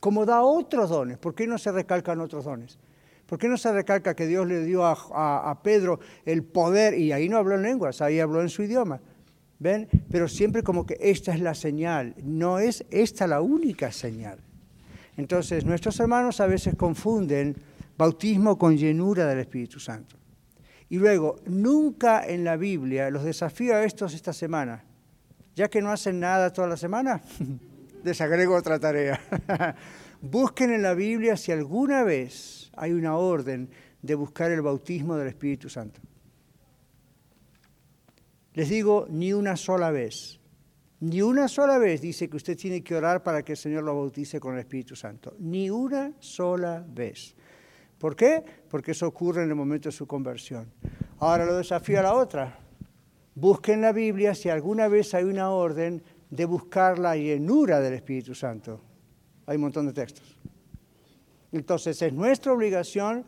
[0.00, 2.76] Como da otros dones, ¿por qué no se recalcan otros dones?
[3.24, 6.94] ¿Por qué no se recalca que Dios le dio a, Pedro el poder?
[6.98, 9.00] Y ahí no habló en lenguas, ahí habló en su idioma.
[9.60, 9.88] ¿Ven?
[10.10, 14.38] Pero siempre como que esta es la señal, no es esta la única señal.
[15.18, 17.54] Entonces, nuestros hermanos a veces confunden
[17.96, 20.16] bautismo con llenura del Espíritu Santo.
[20.88, 24.82] Y luego, nunca en la Biblia, los desafío a estos esta semana,
[25.54, 27.20] ya que no hacen nada toda la semana,
[28.02, 29.20] les agrego otra tarea.
[30.22, 33.68] Busquen en la Biblia si alguna vez hay una orden
[34.00, 36.00] de buscar el bautismo del Espíritu Santo.
[38.60, 40.38] Les digo, ni una sola vez.
[41.00, 43.94] Ni una sola vez dice que usted tiene que orar para que el Señor lo
[43.94, 45.34] bautice con el Espíritu Santo.
[45.38, 47.34] Ni una sola vez.
[47.98, 48.44] ¿Por qué?
[48.68, 50.70] Porque eso ocurre en el momento de su conversión.
[51.20, 52.58] Ahora lo desafío a la otra.
[53.34, 57.94] Busquen en la Biblia si alguna vez hay una orden de buscar la llenura del
[57.94, 58.82] Espíritu Santo.
[59.46, 60.38] Hay un montón de textos.
[61.50, 63.24] Entonces es nuestra obligación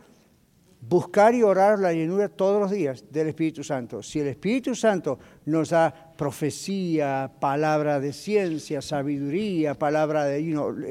[0.93, 4.03] buscar y orar la llenura todos los días del Espíritu Santo.
[4.03, 10.43] Si el Espíritu Santo nos da profecía, palabra de ciencia, sabiduría, palabra de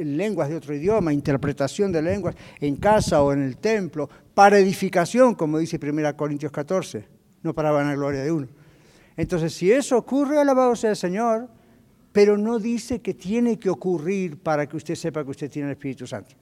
[0.03, 5.35] lenguas de otro idioma, interpretación de lenguas en casa o en el templo, para edificación,
[5.35, 7.05] como dice 1 Corintios 14,
[7.43, 8.47] no para vanagloria de uno.
[9.15, 11.47] Entonces, si eso ocurre, alabado sea el Señor,
[12.11, 15.73] pero no dice que tiene que ocurrir para que usted sepa que usted tiene el
[15.73, 16.33] Espíritu Santo.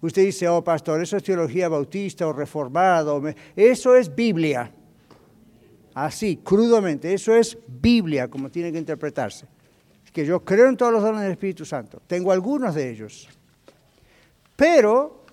[0.00, 3.22] Usted dice, oh pastor, eso es teología bautista o reformado.
[3.54, 4.72] Eso es Biblia.
[5.94, 9.46] Así, crudamente, eso es Biblia, como tiene que interpretarse.
[10.12, 12.00] Que yo creo en todos los dones del Espíritu Santo.
[12.06, 13.28] Tengo algunos de ellos.
[14.56, 15.24] Pero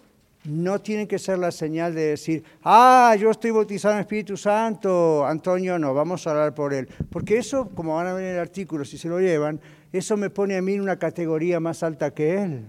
[0.48, 5.26] no tiene que ser la señal de decir, ah, yo estoy bautizado en Espíritu Santo,
[5.26, 6.88] Antonio no, vamos a orar por él.
[7.10, 9.60] Porque eso, como van a ver en el artículo, si se lo llevan,
[9.92, 12.66] eso me pone a mí en una categoría más alta que él.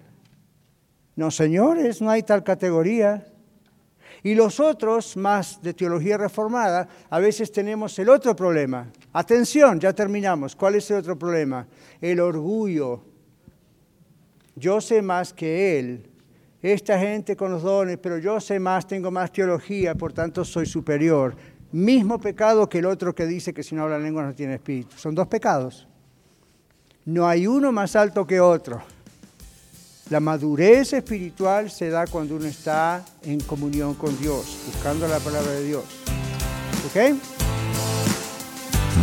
[1.19, 3.27] No, señores, no hay tal categoría.
[4.23, 8.89] Y los otros, más de teología reformada, a veces tenemos el otro problema.
[9.13, 10.55] Atención, ya terminamos.
[10.55, 11.67] ¿Cuál es el otro problema?
[12.01, 13.03] El orgullo.
[14.55, 16.09] Yo sé más que él.
[16.63, 20.67] Esta gente con los dones, pero yo sé más, tengo más teología, por tanto soy
[20.67, 21.35] superior.
[21.73, 24.97] Mismo pecado que el otro que dice que si no habla lengua no tiene espíritu.
[24.97, 25.89] Son dos pecados.
[27.05, 28.85] No hay uno más alto que otro.
[30.11, 35.51] La madurez espiritual se da cuando uno está en comunión con Dios, buscando la palabra
[35.53, 35.85] de Dios.
[36.87, 37.15] ¿Ok?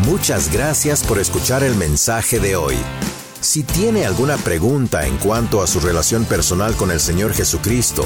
[0.08, 2.76] Muchas gracias por escuchar el mensaje de hoy.
[3.40, 8.04] Si tiene alguna pregunta en cuanto a su relación personal con el Señor Jesucristo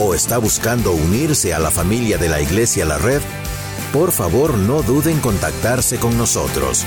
[0.00, 3.20] o está buscando unirse a la familia de la Iglesia La Red,
[3.92, 6.86] por favor no duden en contactarse con nosotros.